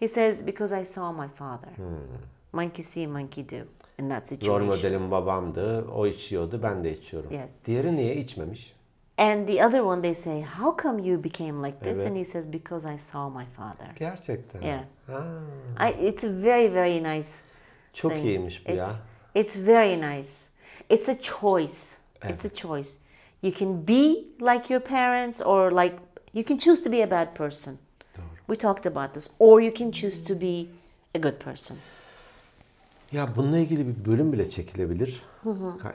He 0.00 0.08
says, 0.08 0.46
Because 0.46 0.80
I 0.80 0.84
saw 0.84 1.12
my 1.12 1.28
father. 1.28 1.70
Monkey 2.52 2.82
see, 2.82 3.06
monkey 3.06 3.42
do. 3.42 3.64
In 3.98 4.08
that 4.08 4.22
Rol 4.22 4.26
situation. 4.28 4.66
modelim 4.66 5.10
babamdı. 5.10 5.84
O 5.96 6.06
içiyordu, 6.06 6.62
ben 6.62 6.84
de 6.84 6.92
içiyorum. 6.98 7.30
Yes. 7.32 7.64
Diğeri 7.64 7.96
niye 7.96 8.16
içmemiş? 8.16 8.74
And 9.18 9.48
the 9.48 9.60
other 9.60 9.84
one, 9.84 10.00
they 10.02 10.14
say, 10.14 10.40
How 10.40 10.70
come 10.76 11.02
you 11.02 11.18
became 11.18 11.60
like 11.66 11.80
this? 11.80 11.98
Evet. 11.98 12.06
And 12.06 12.16
he 12.16 12.24
says, 12.24 12.46
Because 12.46 12.94
I 12.94 12.98
saw 12.98 13.28
my 13.28 13.44
father. 13.56 13.92
Gerçekten. 13.98 14.62
Yeah. 14.62 14.84
Ha, 15.06 15.24
I, 15.76 15.90
it's 15.90 16.24
very, 16.24 16.68
very 16.68 17.00
nice 17.00 17.42
çok 17.92 18.12
thing. 18.12 18.24
iyiymiş 18.26 18.66
bu 18.66 18.72
it's, 18.72 18.78
ya. 18.78 18.94
It's 19.34 19.56
very 19.56 19.96
nice. 19.96 20.48
It's 20.88 21.08
a 21.08 21.18
choice. 21.18 21.98
It's 22.28 22.44
a 22.44 22.54
choice. 22.54 22.98
You 23.42 23.52
can 23.52 23.86
be 23.86 24.24
like 24.40 24.74
your 24.74 24.80
parents 24.80 25.40
or 25.42 25.70
like, 25.70 25.96
you 26.32 26.44
can 26.44 26.58
choose 26.58 26.82
to 26.82 26.90
be 26.92 27.02
a 27.02 27.10
bad 27.10 27.34
person. 27.34 27.78
We 28.48 28.56
talked 28.56 28.86
about 28.86 29.14
this. 29.14 29.30
Or 29.38 29.60
you 29.60 29.72
can 29.72 29.92
choose 29.92 30.24
to 30.24 30.34
be 30.40 30.68
a 31.14 31.18
good 31.18 31.38
person. 31.38 31.76
Ya 33.12 33.36
bununla 33.36 33.58
ilgili 33.58 33.86
bir 33.88 34.10
bölüm 34.10 34.32
bile 34.32 34.50
çekilebilir. 34.50 35.22
Ka- 35.82 35.94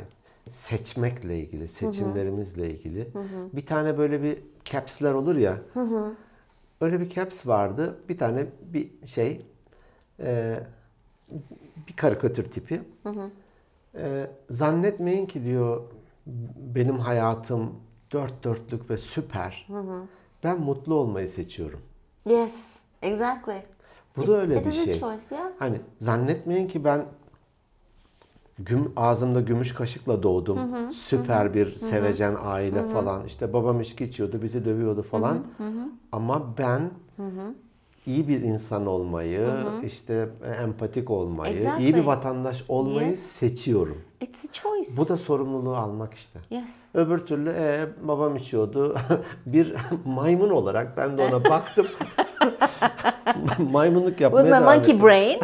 Seçmekle 0.50 1.40
ilgili, 1.40 1.68
seçimlerimizle 1.68 2.70
ilgili. 2.70 3.08
Bir 3.54 3.66
tane 3.66 3.98
böyle 3.98 4.24
bir 4.24 4.38
caps'ler 4.66 5.14
olur 5.14 5.36
ya. 5.36 5.58
Öyle 6.82 7.00
bir 7.00 7.10
caps 7.10 7.48
vardı. 7.48 8.00
Bir 8.10 8.18
tane 8.18 8.46
bir 8.74 8.92
şey 9.06 9.46
e, 10.20 10.60
bir 11.88 11.96
karikatür 11.96 12.44
tipi. 12.52 12.82
E, 13.96 14.28
zannetmeyin 14.50 15.26
ki 15.26 15.44
diyor 15.46 15.82
benim 16.58 17.00
hayatım 17.00 17.74
dört 18.12 18.44
dörtlük 18.44 18.90
ve 18.90 18.98
süper. 18.98 19.68
Ben 20.44 20.60
mutlu 20.60 20.96
olmayı 20.96 21.28
seçiyorum. 21.28 21.82
Yes, 22.26 22.70
exactly. 23.02 23.62
Bu 24.18 24.28
da 24.28 24.38
öyle 24.38 24.66
bir 24.66 24.72
şey. 24.72 25.00
choice, 25.00 25.36
yeah. 25.36 25.52
Hani 25.60 25.82
zannetmeyin 26.00 26.68
ki 26.68 26.84
ben 26.84 27.06
güm, 28.60 28.92
ağzımda 28.96 29.42
gümüş 29.42 29.74
kaşıkla 29.74 30.24
doğdum. 30.24 30.60
Süper 30.94 31.54
bir 31.54 31.76
sevecen 31.76 32.36
aile 32.44 32.84
falan. 32.94 33.26
İşte 33.26 33.54
babam 33.54 33.82
içki 33.82 34.06
içiyordu, 34.06 34.42
bizi 34.42 34.66
dövüyordu 34.66 35.02
falan. 35.04 35.38
Ama 36.12 36.44
ben 36.58 36.92
iyi 38.06 38.28
bir 38.28 38.42
insan 38.42 38.86
olmayı, 38.86 39.48
işte 39.86 40.30
empatik 40.63 41.10
olmayı, 41.10 41.54
iyi 41.54 41.58
Exactly. 41.58 41.94
bir 41.96 42.04
vatandaş 42.06 42.63
olmayı 42.70 43.10
Yes. 43.10 43.20
seçiyorum. 43.20 43.98
It's 44.22 44.46
a 44.46 44.52
choice. 44.54 44.89
Bu 44.98 45.10
da 45.10 45.18
sorumluluğu 45.18 45.76
almak 45.76 46.13
işte. 46.13 46.39
yes. 46.50 46.82
Öbür 46.94 47.18
türlü 47.20 47.50
e, 47.58 47.88
babam 48.08 48.36
içiyordu. 48.36 48.96
bir 49.46 49.76
maymun 50.06 50.50
olarak 50.50 50.98
ben 50.98 51.18
de 51.18 51.22
ona 51.28 51.44
baktım. 51.46 51.88
Maymunluk 53.72 54.22
yapmaya 54.22 54.44
With 54.46 54.60
my 54.60 54.66
monkey 54.66 54.96
ettim. 54.96 55.08
brain. 55.08 55.39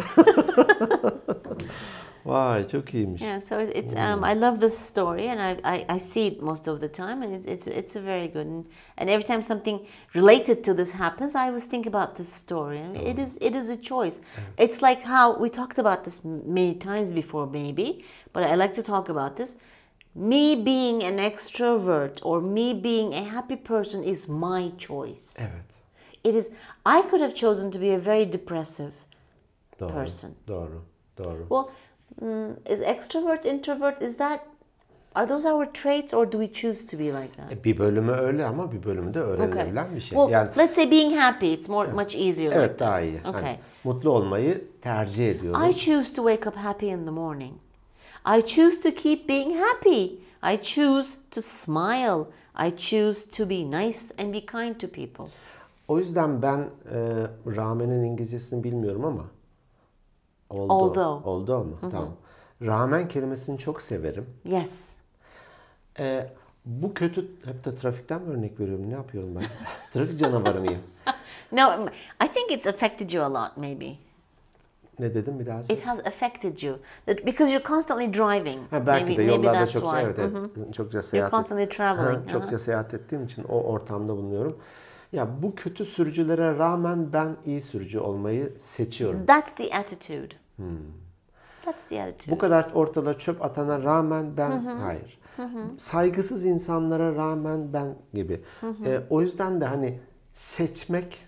Vay 2.30 2.66
çok 2.66 2.94
iyiymiş. 2.94 3.22
Yeah, 3.22 3.40
so 3.40 3.60
it's, 3.60 3.92
um, 3.92 4.24
I 4.24 4.40
love 4.40 4.60
this 4.60 4.78
story, 4.78 5.28
and 5.28 5.40
I, 5.40 5.76
I, 5.76 5.96
I 5.96 5.98
see 5.98 6.26
it 6.26 6.42
most 6.42 6.68
of 6.68 6.80
the 6.80 6.92
time, 6.92 7.22
and 7.22 7.34
it's 7.34 7.46
it's, 7.46 7.66
it's 7.66 7.96
a 7.96 8.00
very 8.00 8.28
good. 8.28 8.46
And, 8.46 8.64
and 8.96 9.10
every 9.10 9.24
time 9.24 9.42
something 9.42 9.80
related 10.14 10.64
to 10.64 10.74
this 10.74 10.92
happens, 10.92 11.34
I 11.34 11.48
always 11.48 11.66
think 11.66 11.86
about 11.86 12.14
this 12.14 12.32
story, 12.32 12.78
and 12.78 12.96
it 12.96 13.18
is 13.18 13.36
it 13.40 13.54
is 13.54 13.68
a 13.70 13.76
choice. 13.76 14.20
It's 14.56 14.80
like 14.82 15.02
how 15.02 15.40
we 15.42 15.50
talked 15.50 15.78
about 15.78 16.04
this 16.04 16.24
many 16.24 16.74
times 16.74 17.12
before, 17.12 17.46
maybe, 17.46 18.04
but 18.32 18.42
I 18.42 18.54
like 18.56 18.74
to 18.74 18.82
talk 18.82 19.08
about 19.08 19.36
this. 19.36 19.54
Me 20.14 20.56
being 20.64 21.02
an 21.04 21.18
extrovert 21.18 22.18
or 22.22 22.40
me 22.40 22.74
being 22.74 23.14
a 23.14 23.22
happy 23.22 23.56
person 23.56 24.04
is 24.04 24.28
my 24.28 24.72
choice. 24.78 25.36
Evet. 25.38 25.64
It 26.24 26.34
is. 26.34 26.50
I 26.86 27.02
could 27.10 27.22
have 27.22 27.34
chosen 27.34 27.70
to 27.70 27.78
be 27.78 27.94
a 27.94 27.98
very 27.98 28.32
depressive 28.32 28.92
Doğru. 29.78 29.92
person. 29.92 30.34
Doğru. 30.46 30.82
Doğru. 31.18 31.46
Well, 31.48 31.70
mm, 32.20 32.72
is 32.72 32.80
extrovert, 32.80 33.44
introvert, 33.46 34.02
is 34.02 34.16
that, 34.16 34.40
are 35.14 35.28
those 35.28 35.48
our 35.48 35.66
traits 35.72 36.14
or 36.14 36.32
do 36.32 36.38
we 36.46 36.52
choose 36.52 36.86
to 36.86 36.98
be 36.98 37.04
like 37.04 37.36
that? 37.36 37.52
E, 37.52 37.64
Bir 37.64 37.78
bölümü 37.78 38.12
öyle 38.12 38.44
ama 38.44 38.72
bir 38.72 38.82
bölümü 38.82 39.14
de 39.14 39.18
öğrenilebilen 39.20 39.94
bir 39.94 40.00
şey. 40.00 40.16
Well, 40.18 40.30
yani 40.30 40.48
let's 40.58 40.74
say 40.74 40.90
being 40.90 41.14
happy, 41.16 41.52
it's 41.52 41.68
more 41.68 41.92
much 41.92 42.16
easier. 42.16 42.46
like 42.50 42.58
evet 42.58 42.78
daha 42.78 43.00
iyi. 43.00 43.18
Hani 43.18 43.36
Okay. 43.36 43.56
mutlu 43.84 44.10
olmayı 44.10 44.64
tercih 44.82 45.30
ediyorum. 45.30 45.62
I 45.70 45.76
choose 45.76 46.14
to 46.14 46.30
wake 46.30 46.48
up 46.48 46.56
happy 46.56 46.86
in 46.88 47.04
the 47.04 47.10
morning. 47.10 47.52
I 48.38 48.46
choose 48.46 48.80
to 48.82 48.90
keep 49.02 49.28
being 49.28 49.56
happy. 49.56 50.04
I 50.54 50.56
choose 50.62 51.08
to 51.30 51.42
smile. 51.42 52.24
I 52.66 52.76
choose 52.76 53.28
to 53.30 53.48
be 53.50 53.70
nice 53.70 54.14
and 54.22 54.32
be 54.32 54.40
kind 54.46 54.80
to 54.80 54.88
people. 54.88 55.24
O 55.88 55.98
yüzden 55.98 56.42
ben 56.42 56.58
e, 56.58 56.66
rağmenin 57.56 58.02
İngilizcesini 58.04 58.64
bilmiyorum 58.64 59.04
ama 59.04 59.24
oldu. 60.50 60.72
Although. 60.72 61.26
Oldu 61.26 61.58
mu? 61.58 61.78
Tamam. 61.80 62.08
Rağmen 62.62 63.08
kelimesini 63.08 63.58
çok 63.58 63.82
severim. 63.82 64.26
Yes. 64.44 64.96
E, 65.98 66.26
bu 66.64 66.94
kötü 66.94 67.28
hep 67.44 67.64
de 67.64 67.76
trafikten 67.76 68.22
mi 68.22 68.32
örnek 68.32 68.60
veriyorum? 68.60 68.90
Ne 68.90 68.94
yapıyorum 68.94 69.34
ben? 69.34 69.42
Trafik 69.92 70.20
canavarı 70.20 70.60
mıyım? 70.60 70.80
No, 71.52 71.86
I 72.24 72.28
think 72.32 72.50
it's 72.50 72.66
affected 72.66 73.10
you 73.10 73.24
a 73.24 73.34
lot, 73.34 73.56
maybe. 73.56 73.86
Ne 74.98 75.14
dedim 75.14 75.40
bir 75.40 75.46
daha? 75.46 75.64
söyle. 75.64 75.80
It 75.80 75.86
has 75.86 75.98
affected 75.98 76.62
you 76.62 76.78
that 77.06 77.26
because 77.26 77.52
you're 77.52 77.68
constantly 77.68 78.14
driving. 78.14 78.70
Ha, 78.70 78.86
belki 78.86 79.04
maybe, 79.04 79.22
de 79.22 79.22
yollarda 79.22 79.66
çokça 79.66 79.90
why. 79.90 80.04
evet, 80.04 80.18
evet 80.18 80.74
çokça 80.74 81.02
seyahat 81.02 81.30
constantly 81.30 81.68
traveling, 81.68 82.24
Ha, 82.24 82.28
çokça 82.28 82.58
seyahat 82.58 82.94
ettiğim 82.94 83.24
için 83.24 83.44
o 83.44 83.62
ortamda 83.62 84.12
bulunuyorum. 84.12 84.58
Ya 85.12 85.42
bu 85.42 85.54
kötü 85.54 85.84
sürücülere 85.84 86.58
rağmen 86.58 87.12
ben 87.12 87.36
iyi 87.46 87.62
sürücü 87.62 87.98
olmayı 87.98 88.52
seçiyorum. 88.58 89.26
That's 89.26 89.52
the 89.52 89.76
attitude. 89.76 90.39
That's 91.64 91.84
the 91.84 92.02
attitude. 92.02 92.34
Bu 92.34 92.38
kadar 92.38 92.70
ortada 92.74 93.18
çöp 93.18 93.44
atana 93.44 93.82
rağmen 93.82 94.36
ben 94.36 94.58
hayır. 94.58 95.20
Saygısız 95.78 96.44
insanlara 96.44 97.14
rağmen 97.14 97.72
ben 97.72 97.94
gibi. 98.14 98.40
Ee, 98.84 99.00
o 99.10 99.20
yüzden 99.20 99.60
de 99.60 99.64
hani 99.64 100.00
seçmek 100.32 101.26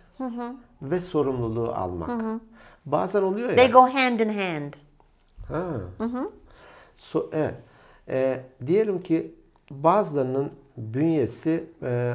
ve 0.83 1.01
sorumluluğu 1.01 1.73
almak. 1.73 2.11
Bazen 2.87 3.23
oluyor 3.23 3.51
ya. 3.51 3.57
They 3.57 3.71
go 3.71 3.81
hand 3.81 4.18
in 4.18 4.29
hand. 4.29 4.73
Ha. 5.49 5.64
So, 6.97 7.31
evet. 7.33 7.55
Ee, 8.09 8.40
diyelim 8.66 9.03
ki 9.03 9.35
bazılarının 9.71 10.51
bünyesi 10.77 11.64
e, 11.83 12.14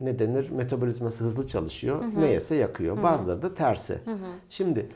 ne 0.00 0.18
denir 0.18 0.50
metabolizması 0.50 1.24
hızlı 1.24 1.46
çalışıyor. 1.46 2.04
Ne 2.16 2.26
yese 2.26 2.54
yakıyor. 2.54 3.02
Bazıları 3.02 3.42
da 3.42 3.54
tersi. 3.54 3.98
Şimdi 4.50 4.88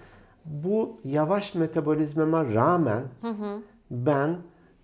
bu 0.45 1.01
yavaş 1.05 1.55
metabolizmama 1.55 2.55
rağmen 2.55 3.03
ben 3.91 4.37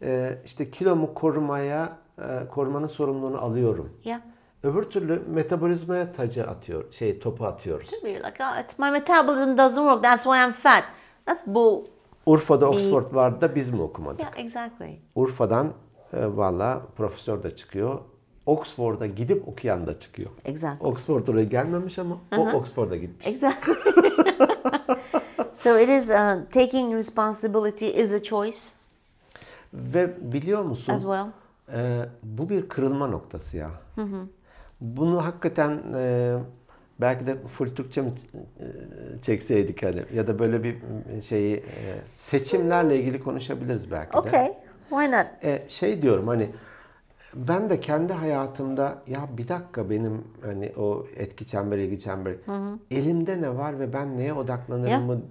e, 0.03 0.39
işte 0.45 0.71
kilomu 0.71 1.15
korumaya 1.15 1.97
e, 2.19 2.49
korumanın 2.49 2.87
sorumluluğunu 2.87 3.41
alıyorum. 3.41 3.93
Yeah. 4.05 4.21
Öbür 4.63 4.83
türlü 4.83 5.23
metabolizmaya 5.29 6.13
tacı 6.13 6.47
atıyor, 6.47 6.93
şey 6.93 7.19
topu 7.19 7.47
atıyoruz. 7.47 7.91
You're 7.93 8.17
like, 8.17 8.45
oh, 8.45 8.65
it's 8.65 8.79
my 8.79 8.91
metabolism 8.91 9.59
doesn't 9.59 9.75
work. 9.75 10.03
That's 10.03 10.23
why 10.23 10.45
I'm 10.47 10.53
fat. 10.53 10.85
That's 11.27 11.47
bull. 11.47 11.85
Urfa'da 12.27 12.71
Oxford 12.71 13.15
vardı 13.15 13.41
da 13.41 13.55
biz 13.55 13.71
mi 13.71 13.83
okumadık? 13.83 14.21
Yeah, 14.21 14.39
exactly. 14.39 14.99
Urfa'dan 15.15 15.73
e, 16.13 16.37
valla 16.37 16.83
profesör 16.97 17.43
de 17.43 17.57
çıkıyor. 17.57 17.99
Oxford'a 18.47 19.07
gidip 19.07 19.49
okuyan 19.49 19.87
da 19.87 19.99
çıkıyor. 19.99 20.31
Exactly. 20.45 20.89
Oxford 20.89 21.29
oraya 21.29 21.45
gelmemiş 21.45 21.99
ama 21.99 22.19
o 22.37 22.49
Oxford'a 22.49 22.97
gitmiş. 22.97 23.27
Exactly. 23.27 23.73
so 25.57 25.79
it 25.81 25.89
is 25.89 26.11
uh, 26.11 26.37
taking 26.53 26.95
responsibility 26.95 27.87
is 27.87 28.15
a 28.15 28.23
choice 28.23 28.59
Ve 29.75 30.33
biliyor 30.33 30.63
musun? 30.63 30.93
as 30.93 31.01
well. 31.01 31.27
e, 31.73 32.07
bu 32.23 32.49
bir 32.49 32.69
kırılma 32.69 33.07
noktası 33.07 33.57
ya. 33.57 33.71
Bunu 34.81 35.25
hakikaten 35.25 35.81
e, 35.95 36.37
belki 37.01 37.27
de 37.27 37.37
full 37.47 37.75
Türkçe 37.75 38.03
mi 38.03 38.13
e, 38.61 38.67
çekseydik 39.23 39.83
hani 39.83 40.03
ya 40.15 40.27
da 40.27 40.39
böyle 40.39 40.63
bir 40.63 40.77
e, 41.17 41.21
şeyi 41.23 41.57
e, 41.57 41.63
seçimlerle 42.17 43.01
ilgili 43.01 43.23
konuşabiliriz 43.23 43.91
belki 43.91 44.13
de. 44.13 44.19
Okay, 44.19 44.53
why 44.91 45.13
not? 45.13 45.27
E, 45.43 45.65
şey 45.69 46.03
diyorum 46.03 46.29
hani 46.29 46.49
ben 47.35 47.71
de 47.71 47.81
kendi 47.81 48.13
hayatımda 48.13 48.99
ya 49.07 49.29
bir 49.39 49.49
dakika 49.49 49.91
benim 49.91 50.25
hani 50.43 50.73
o 50.77 51.07
etki 51.17 51.47
çemberi, 51.47 51.85
ilgi 51.85 52.01
çemberi 52.01 52.39
elimde 52.91 53.43
ne 53.43 53.57
var 53.57 53.81
ve 53.81 53.93
ben 53.93 54.19
neye 54.19 54.35
odaklanırımı 54.35 55.23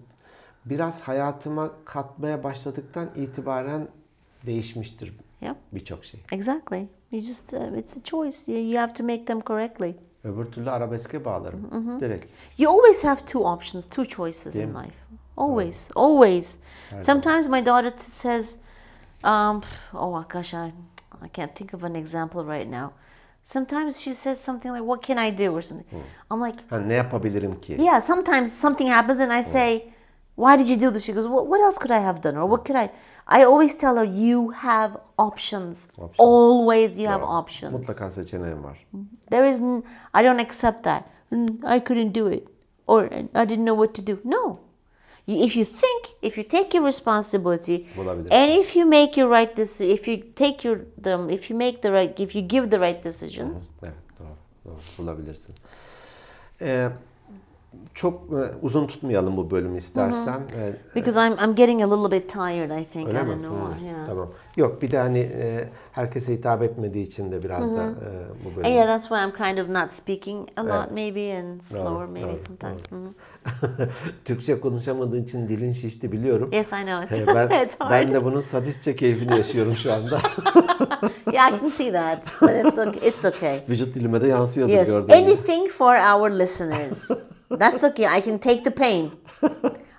biraz 0.66 1.02
hayatıma 1.02 1.72
katmaya 1.86 2.44
başladıktan 2.44 3.10
itibaren 3.16 3.88
değişmiştir 4.46 5.14
Yep, 5.42 5.56
birçok 5.74 6.06
şey. 6.06 6.20
exactly. 6.32 6.88
You 7.12 7.22
just 7.22 7.54
uh, 7.54 7.78
it's 7.78 7.98
a 7.98 8.04
choice. 8.04 8.52
You, 8.52 8.80
have 8.82 8.94
to 8.94 9.04
make 9.04 9.26
them 9.26 9.42
correctly. 9.42 9.96
Öbür 10.24 10.46
türlü 10.46 10.72
arabeske 10.72 11.26
bağlarım 11.26 11.70
direkt. 12.00 12.26
You 12.58 12.72
always 12.72 13.04
have 13.04 13.16
two 13.26 13.40
options, 13.40 13.86
two 13.90 14.06
choices 14.06 14.56
in 14.56 14.60
Değil 14.60 14.74
mi? 14.74 14.84
life. 14.84 14.96
Always, 15.38 15.90
always. 15.96 16.56
Sometimes 17.02 17.48
my 17.50 17.66
daughter 17.66 17.92
says, 18.12 18.56
um, 19.24 19.62
"Oh 19.94 20.24
gosh, 20.30 20.54
I, 20.54 20.72
I 21.26 21.30
can't 21.34 21.56
think 21.56 21.74
of 21.74 21.84
an 21.84 21.96
example 21.96 22.42
right 22.60 22.72
now." 22.72 22.90
Sometimes 23.44 23.98
she 23.98 24.14
says 24.14 24.40
something 24.40 24.74
like, 24.76 24.86
"What 24.86 25.08
can 25.08 25.18
I 25.18 25.38
do?" 25.38 25.52
or 25.52 25.62
something. 25.62 25.88
I'm 26.32 26.42
like, 26.42 26.70
Ha, 26.70 26.80
ne 26.80 26.94
yapabilirim 26.94 27.62
ki? 27.62 27.74
Yeah, 27.82 28.02
sometimes 28.02 28.54
something 28.62 28.90
happens 28.92 29.20
and 29.20 29.32
I 29.40 29.44
say, 29.44 29.88
Why 30.36 30.58
did 30.58 30.68
you 30.68 30.76
do 30.78 30.92
this? 30.92 31.04
She 31.06 31.14
goes, 31.14 31.28
What, 31.28 31.48
what 31.48 31.62
else 31.62 31.78
could 31.78 31.92
I 31.92 32.00
have 32.00 32.20
done? 32.22 32.38
Or 32.38 32.46
what 32.50 32.66
could 32.66 32.76
I? 32.76 32.90
I 33.28 33.44
always 33.46 33.76
tell 33.78 33.96
her, 33.98 34.04
You 34.06 34.50
have 34.50 34.98
options. 35.18 35.88
Options. 35.98 36.16
Always 36.18 36.98
you 37.00 37.08
have 37.08 37.22
Bravo. 37.22 37.38
options. 37.38 37.72
Mutlaka 37.74 38.12
seçeneğim 38.12 38.64
var. 38.64 38.78
There 39.32 39.50
is, 39.50 39.60
n- 39.62 39.84
I 40.14 40.24
don't 40.24 40.40
accept 40.40 40.84
that. 40.84 41.04
"Mm, 41.32 41.76
I 41.76 41.80
couldn't 41.84 42.14
do 42.16 42.28
it. 42.32 42.48
Or 42.88 43.04
I 43.34 43.46
didn't 43.50 43.66
know 43.66 43.76
what 43.78 43.94
to 43.96 44.02
do. 44.08 44.18
No. 44.24 44.60
You, 45.28 45.44
if 45.46 45.56
you 45.56 45.66
think, 45.66 46.06
if 46.22 46.38
you 46.38 46.44
take 46.48 46.78
your 46.78 46.86
responsibility, 46.88 47.88
Bulabilirsin. 47.98 48.32
and 48.32 48.52
if 48.52 48.76
you 48.76 48.86
make 48.90 49.18
your 49.22 49.30
right 49.40 49.58
decision, 49.58 49.94
if 49.96 50.08
you 50.08 50.18
take 50.36 50.68
your, 50.70 50.80
them, 51.04 51.30
if 51.30 51.50
you 51.50 51.58
make 51.58 51.82
the 51.82 51.92
right, 51.92 52.20
if 52.20 52.36
you 52.36 52.48
give 52.48 52.70
the 52.70 52.80
right 52.80 53.04
decisions, 53.04 53.70
Evet 53.84 53.94
doğru. 54.20 54.28
doğru. 54.66 54.76
Bulabilirsin. 54.98 55.56
Ee, 56.62 56.90
çok 57.94 58.14
e, 58.34 58.36
uzun 58.62 58.88
tutmayalım 58.88 59.38
bu 59.38 59.52
bölümü 59.52 59.78
istersen. 59.78 60.40
Ee, 60.58 60.74
because 60.96 61.28
I'm, 61.28 61.34
I'm 61.46 61.56
getting 61.56 61.82
a 61.84 61.96
little 61.96 62.12
bit 62.18 62.30
tired, 62.30 62.82
I 62.82 62.86
think. 62.86 63.08
Öyle 63.08 63.20
I 63.20 63.24
mi? 63.24 63.30
don't 63.30 63.40
know. 63.42 63.80
Hı, 63.82 63.86
Yeah. 63.86 64.06
Tamam. 64.06 64.32
Yok 64.58 64.82
bir 64.82 64.92
de 64.92 64.98
hani 64.98 65.20
e, 65.20 65.70
herkese 65.92 66.34
hitap 66.34 66.62
etmediği 66.64 67.06
için 67.06 67.32
de 67.32 67.44
biraz 67.44 67.76
da 67.76 67.82
e, 67.84 68.46
bu 68.46 68.50
And 68.50 68.56
bölüm. 68.58 68.72
yeah, 68.76 68.88
that's 68.88 69.08
why 69.08 69.24
I'm 69.24 69.32
kind 69.32 69.58
of 69.58 69.70
not 69.84 69.94
speaking 69.94 70.50
a 70.58 70.62
lot, 70.64 70.70
Yeah. 70.70 70.92
maybe, 70.92 71.38
and 71.40 71.62
slower, 71.62 72.06
maybe 72.08 72.28
doğru, 72.28 72.40
sometimes. 72.48 72.92
Mhm. 72.92 73.10
Türkçe 74.26 74.60
konuşamadığın 74.60 75.24
için 75.24 75.50
dilin 75.50 75.72
şişti 75.72 76.12
biliyorum. 76.12 76.50
Yes, 76.54 76.68
I 76.68 76.76
know. 76.86 77.16
Ee, 77.18 77.28
ben, 77.36 77.66
it's 77.66 77.76
hard. 77.80 77.92
ben 77.92 78.14
de 78.14 78.24
bunun 78.26 78.42
sadistçe 78.42 78.96
keyfini 78.96 79.38
yaşıyorum 79.38 79.76
şu 79.76 79.94
anda. 79.94 80.22
Yeah, 81.34 81.52
I 81.52 81.60
can 81.60 81.70
see 81.70 81.92
that, 81.92 82.32
but 82.42 82.50
it's 82.66 82.78
okay. 82.78 83.10
It's 83.10 83.26
okay. 83.26 83.60
Vücut 83.70 83.96
dilime 83.96 84.22
de 84.22 84.28
yansıyordu 84.28 84.72
Yes, 84.72 84.88
gördüğün 84.88 85.08
gibi. 85.08 85.16
anything 85.32 85.70
for 85.70 85.96
our 85.96 86.30
listeners. 86.40 87.10
That's 87.50 87.84
okay. 87.84 88.06
I 88.18 88.22
can 88.22 88.38
take 88.38 88.64
the 88.64 88.72
pain. 88.72 89.12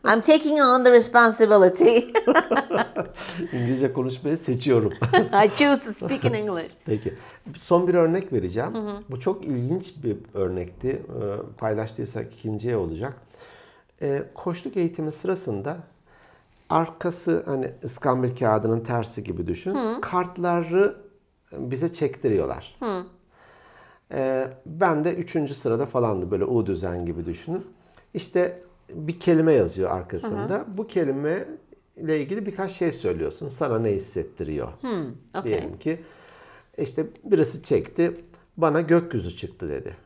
I'm 0.05 0.21
taking 0.21 0.61
on 0.61 0.85
the 0.85 0.93
responsibility. 0.93 2.13
İngilizce 3.53 3.93
konuşmayı 3.93 4.37
seçiyorum. 4.37 4.93
I 5.45 5.49
choose 5.55 5.81
to 5.81 5.93
speak 5.93 6.25
in 6.25 6.33
English. 6.33 6.75
Peki. 6.87 7.15
Son 7.63 7.89
bir 7.89 7.95
örnek 7.95 8.33
vereceğim. 8.33 8.71
Bu 9.11 9.21
çok 9.21 9.45
ilginç 9.45 9.95
bir 10.05 10.17
örnekti. 10.35 10.89
Ee, 10.89 11.03
Paylaştıysak 11.59 12.33
ikinciye 12.33 12.77
olacak. 12.77 13.17
Ee, 14.03 14.23
Koçluk 14.35 14.77
eğitimi 14.77 15.13
sırasında 15.13 15.77
arkası 16.71 17.43
hani 17.47 17.71
ıskambil 17.85 18.37
kağıdının 18.37 18.81
tersi 18.81 19.25
gibi 19.25 19.47
düşün. 19.47 20.01
Kartları 20.01 20.97
bize 21.53 21.93
çektiriyorlar. 21.93 22.77
Ee, 24.12 24.49
ben 24.66 25.05
de 25.05 25.14
üçüncü 25.14 25.55
sırada 25.55 25.87
falandı 25.87 26.31
böyle 26.31 26.45
U 26.45 26.66
düzen 26.66 27.07
gibi 27.07 27.25
düşünün. 27.25 27.66
İşte 28.14 28.62
bir 28.92 29.21
kelime 29.21 29.53
yazıyor 29.53 29.90
arkasında. 29.90 30.64
Bu 30.77 30.87
kelime 30.87 31.49
ile 31.97 32.21
ilgili 32.21 32.47
birkaç 32.47 32.71
şey 32.71 32.92
söylüyorsun. 32.92 33.49
Sana 33.49 33.79
ne 33.79 33.90
hissettiriyor? 33.90 34.69
okay. 35.31 35.45
Diyelim 35.45 35.79
ki 35.79 36.01
işte 36.79 37.07
birisi 37.25 37.62
çekti. 37.62 38.21
Bana 38.57 38.81
gökyüzü 38.81 39.37
çıktı 39.37 39.69
dedi. 39.69 39.97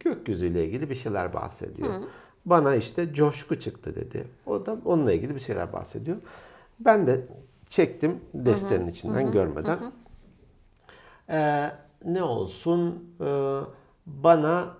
Gökyüzüyle 0.00 0.64
ilgili 0.64 0.90
bir 0.90 0.94
şeyler 0.94 1.34
bahsediyor. 1.34 1.88
Bana 2.46 2.74
işte 2.74 3.14
coşku 3.14 3.58
çıktı 3.58 3.94
dedi. 3.94 4.24
O 4.46 4.66
da 4.66 4.76
onunla 4.84 5.12
ilgili 5.12 5.34
bir 5.34 5.40
şeyler 5.40 5.72
bahsediyor. 5.72 6.16
Ben 6.80 7.06
de 7.06 7.20
çektim 7.68 8.20
destenin 8.34 8.86
içinden 8.88 9.32
görmeden. 9.32 9.78
Ee, 11.30 11.70
ne 12.04 12.22
olsun? 12.22 13.04
Ee, 13.20 13.60
bana 14.06 14.74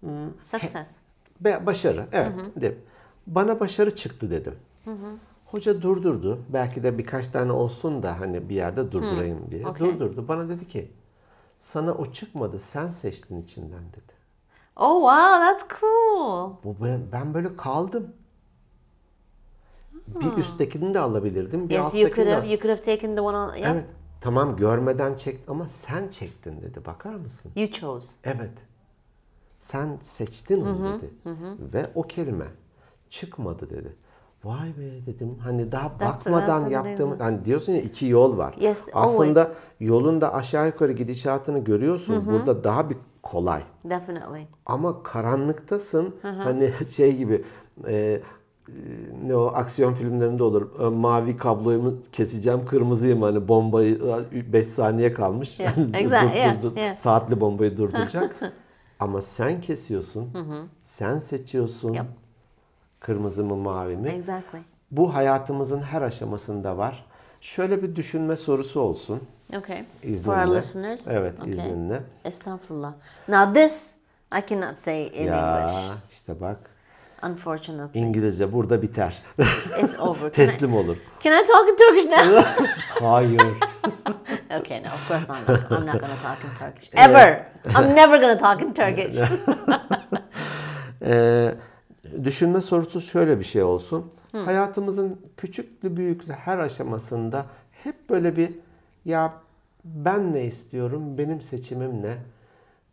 hmm, 0.00 0.10
Success. 0.42 0.90
Be- 1.40 1.66
başarı, 1.66 2.06
evet. 2.12 2.32
dedim. 2.56 2.78
Bana 3.26 3.60
başarı 3.60 3.94
çıktı 3.96 4.30
dedim. 4.30 4.54
Hoca 5.46 5.82
durdurdu. 5.82 6.38
Belki 6.48 6.82
de 6.82 6.98
birkaç 6.98 7.28
tane 7.28 7.52
olsun 7.52 8.02
da 8.02 8.20
hani 8.20 8.48
bir 8.48 8.54
yerde 8.54 8.92
durdurayım 8.92 9.50
diye. 9.50 9.66
okey. 9.66 9.86
Durdurdu. 9.86 10.28
Bana 10.28 10.48
dedi 10.48 10.68
ki, 10.68 10.92
sana 11.58 11.94
o 11.94 12.12
çıkmadı, 12.12 12.58
sen 12.58 12.88
seçtin 12.88 13.42
içinden 13.42 13.84
dedi. 13.92 14.12
Oh 14.76 15.00
wow, 15.00 15.44
that's 15.44 15.80
cool. 15.80 16.50
Bu 16.64 16.84
ben, 16.84 17.00
ben 17.12 17.34
böyle 17.34 17.56
kaldım. 17.56 18.12
Bir 20.06 20.36
üsttekini 20.36 20.94
de 20.94 21.00
alabilirdim, 21.00 21.68
bir 21.68 21.74
Yes, 21.74 21.94
you 21.94 22.14
could 22.14 22.28
have 22.28 22.48
you 22.48 22.60
could 22.60 22.78
have 22.78 22.82
taken 22.82 23.14
the 23.14 23.20
one 23.20 23.36
on. 23.36 23.54
Yeah. 23.54 23.72
Evet. 23.72 23.84
Tamam 24.20 24.56
görmeden 24.56 25.14
çek 25.14 25.40
ama 25.48 25.68
sen 25.68 26.08
çektin 26.08 26.62
dedi. 26.62 26.84
Bakar 26.86 27.14
mısın? 27.14 27.52
You 27.56 27.70
chose. 27.70 28.08
Evet. 28.24 28.52
Sen 29.58 29.98
seçtin 30.02 30.66
onu 30.66 30.84
dedi. 30.94 31.10
Ve 31.74 31.90
o 31.94 32.02
kelime 32.02 32.46
çıkmadı 33.10 33.70
dedi. 33.70 33.96
Vay 34.44 34.68
be 34.78 35.06
dedim. 35.06 35.38
Hani 35.42 35.72
daha 35.72 35.86
That's- 35.86 36.00
bakmadan 36.00 36.68
yaptığım 36.68 37.18
hani 37.18 37.44
diyorsun 37.44 37.72
ya 37.72 37.80
iki 37.80 38.06
yol 38.06 38.36
var. 38.38 38.54
Yes, 38.60 38.84
Aslında 38.92 39.52
yolun 39.80 40.20
da 40.20 40.34
aşağı 40.34 40.66
yukarı 40.66 40.92
gidişatını 40.92 41.58
görüyorsun. 41.58 42.26
Burada 42.26 42.64
daha 42.64 42.90
bir 42.90 42.96
kolay. 43.22 43.62
Definitely. 43.84 44.46
Ama 44.66 45.02
karanlıktasın. 45.02 46.14
Hani 46.22 46.72
şey 46.90 47.16
gibi 47.16 47.44
e, 47.88 48.20
ne 49.26 49.36
o 49.36 49.46
aksiyon 49.46 49.94
filmlerinde 49.94 50.42
olur. 50.42 50.80
E, 50.80 50.88
Mavi 50.96 51.36
kabloyu 51.36 51.98
keseceğim, 52.12 52.66
kırmızıyım 52.66 53.22
hani 53.22 53.48
bombayı 53.48 54.00
5 54.32 54.66
saniye 54.66 55.12
kalmış. 55.12 55.60
Yeah, 55.60 55.78
exactly, 55.94 56.28
dur- 56.30 56.36
yeah, 56.36 56.62
dur- 56.62 56.76
yeah. 56.76 56.96
Saatli 56.96 57.40
bombayı 57.40 57.76
durduracak. 57.76 58.36
Ama 59.00 59.20
sen 59.20 59.60
kesiyorsun. 59.60 60.30
Sen 60.82 61.18
seçiyorsun. 61.18 61.92
Yep. 61.92 62.06
Kırmızı 63.00 63.44
mı 63.44 63.56
mavi 63.56 63.96
mi? 63.96 64.08
Exactly. 64.08 64.58
Bu 64.90 65.14
hayatımızın 65.14 65.80
her 65.82 66.02
aşamasında 66.02 66.76
var. 66.78 67.06
Şöyle 67.40 67.82
bir 67.82 67.96
düşünme 67.96 68.36
sorusu 68.36 68.80
olsun. 68.80 69.20
Okay. 69.58 69.84
İzninle. 70.02 70.34
For 70.34 70.46
our 70.46 70.56
listeners. 70.56 71.08
Evet, 71.08 71.40
okay. 71.40 71.50
izninle. 71.50 72.02
Estağfurullah. 72.24 72.92
Now 73.28 73.62
this 73.62 73.94
I 74.38 74.48
cannot 74.48 74.78
say 74.78 75.06
in 75.06 75.26
ya 75.26 75.60
English, 75.60 75.92
işte 76.10 76.40
bak 76.40 76.58
unfortunately. 77.22 78.00
İngilizce 78.00 78.52
burada 78.52 78.82
biter. 78.82 79.22
It's 79.38 80.00
over. 80.00 80.20
Can 80.20 80.28
I, 80.28 80.32
Teslim 80.32 80.76
olur. 80.76 80.96
can 81.22 81.42
I 81.42 81.46
talk 81.46 81.68
in 81.68 81.76
Turkish 81.76 82.04
now? 82.04 82.44
Hayır. 83.00 83.40
okay, 84.60 84.82
no, 84.82 84.88
of 84.88 85.08
course 85.08 85.28
not. 85.28 85.70
I'm 85.70 85.86
not 85.86 86.00
going 86.00 86.12
to 86.12 86.22
talk 86.22 86.38
in 86.44 86.58
Turkish. 86.58 86.90
Ever. 86.96 87.46
I'm 87.64 87.96
never 87.96 88.20
going 88.20 88.38
to 88.38 88.44
talk 88.44 88.62
in 88.62 88.72
Turkish. 88.74 89.16
Ee, 91.02 91.54
düşünme 92.24 92.60
sorusu 92.60 93.00
şöyle 93.00 93.38
bir 93.38 93.44
şey 93.44 93.62
olsun. 93.62 94.12
Hayatımızın 94.44 95.20
küçüklü 95.36 95.96
büyüklü 95.96 96.32
her 96.32 96.58
aşamasında 96.58 97.46
hep 97.84 98.10
böyle 98.10 98.36
bir 98.36 98.50
ya 99.04 99.32
ben 99.84 100.32
ne 100.32 100.44
istiyorum, 100.44 101.18
benim 101.18 101.40
seçimim 101.40 102.02
ne? 102.02 102.16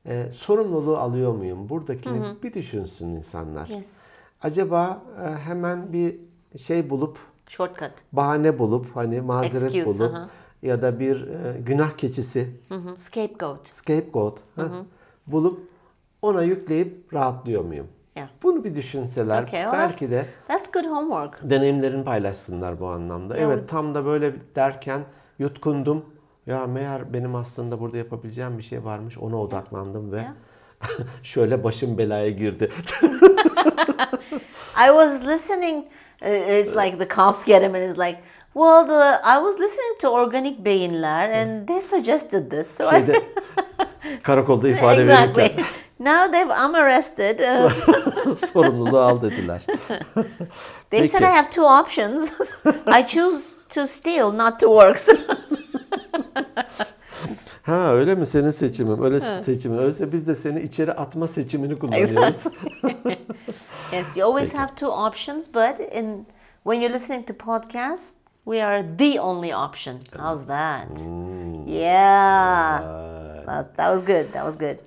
Ee, 0.08 0.30
sorumluluğu 0.32 0.98
alıyor 0.98 1.34
muyum? 1.34 1.70
Buradakini 1.70 2.22
bir 2.44 2.54
düşünsün 2.54 3.08
insanlar. 3.10 3.68
yes. 3.68 4.14
Acaba 4.42 5.02
e, 5.26 5.30
hemen 5.36 5.94
bir 5.94 6.16
şey 6.58 6.90
bulup 6.90 7.18
Shortcut. 7.48 7.92
bahane 8.14 8.60
bulup 8.60 8.96
hani 8.96 9.22
mazeret 9.22 9.76
Excuse, 9.76 9.86
bulup 9.86 10.16
aha. 10.16 10.30
ya 10.62 10.82
da 10.82 11.00
bir 11.00 11.28
e, 11.28 11.60
günah 11.60 11.92
keçisi 11.92 12.50
Mhm. 12.70 12.96
Scapegoat. 12.98 13.68
scapegoat 13.68 14.40
ha, 14.56 14.64
bulup 15.28 15.60
ona 16.22 16.44
yükleyip 16.44 17.14
rahatlıyor 17.14 17.64
muyum? 17.64 17.88
Yeah. 18.16 18.30
Bunu 18.44 18.64
bir 18.64 18.76
düşünseler 18.76 19.44
Okay, 19.44 19.64
well, 19.64 19.74
belki 19.74 20.12
de 20.12 20.26
That's 20.48 20.72
good 20.72 20.86
homework. 20.86 21.50
deneyimlerini 21.50 22.04
paylaşsınlar 22.04 22.80
bu 22.80 22.88
anlamda. 22.88 23.38
Evet. 23.38 23.46
Evet 23.58 23.70
tam 23.70 23.96
da 23.96 24.06
böyle 24.06 24.34
derken 24.56 25.02
yutkundum. 25.40 26.06
Ya 26.48 26.68
meğer 26.68 27.14
benim 27.14 27.36
aslında 27.36 27.80
burada 27.80 27.98
yapabileceğim 27.98 28.58
bir 28.58 28.64
şey 28.64 28.84
varmış. 28.86 29.18
Ona 29.18 29.42
odaklandım 29.42 30.12
ve 30.12 30.22
şöyle 31.24 31.64
başım 31.64 31.98
belaya 31.98 32.30
girdi. 32.30 32.72
I 34.76 34.88
was 34.88 35.26
listening. 35.28 35.86
uh, 36.22 36.60
It's 36.60 36.76
like 36.76 36.98
the 36.98 37.08
cops 37.16 37.46
get 37.46 37.64
him, 37.64 37.76
and 37.76 37.84
it's 37.84 37.98
like, 38.00 38.18
well, 38.54 38.88
the 38.88 39.22
I 39.24 39.38
was 39.38 39.60
listening 39.60 39.98
to 40.02 40.10
Organic 40.10 40.58
Beyinler, 40.66 41.32
and 41.42 41.68
they 41.68 41.82
suggested 41.82 42.52
this, 42.52 42.68
so 42.78 42.84
I 42.88 42.90
Şeyde 42.92 43.24
karakolda 44.24 44.68
ifade 44.70 45.02
exactly. 45.02 45.42
verirken 45.44 45.66
Now 46.00 46.32
they've 46.32 46.52
I'm 46.52 46.76
arrested. 46.76 47.40
Sorumluluğu 48.38 49.00
al 49.00 49.22
dediler. 49.22 49.62
they 50.90 51.08
said 51.08 51.22
Peki. 51.22 51.26
I 51.26 51.36
have 51.38 51.50
two 51.50 51.66
options. 51.66 52.32
I 52.88 53.08
choose 53.08 53.44
to 53.70 53.88
steal, 53.88 54.32
not 54.32 54.60
to 54.60 54.68
work. 54.68 55.00
Ha 57.64 57.94
öyle 57.94 58.16
mi 58.16 58.26
senin 58.26 58.52
seçimin? 58.52 59.04
Öyle 59.04 59.20
seçimin. 59.20 59.78
Öyleyse 59.78 60.12
biz 60.12 60.28
de 60.28 60.36
seni 60.36 60.60
içeri 60.62 60.92
atma 60.92 61.28
seçimini 61.28 61.80
kullanıyoruz. 61.80 62.44
yes, 63.94 64.18
you 64.18 64.28
always 64.28 64.54
have 64.54 64.76
two 64.76 64.92
options, 64.92 65.48
but 65.48 65.80
in 65.94 66.26
when 66.64 66.82
you're 66.82 66.94
listening 66.94 67.28
to 67.28 67.34
podcasts, 67.34 68.14
we 68.46 68.66
are 68.66 68.98
the 68.98 69.22
only 69.22 69.56
option. 69.56 70.00
How's 70.18 70.46
that? 70.48 71.00
Yeah, 71.68 72.82
that, 73.46 73.78
that 73.78 73.94
was 73.94 74.06
good. 74.06 74.34
That 74.34 74.46
was 74.46 74.58
good. 74.58 74.78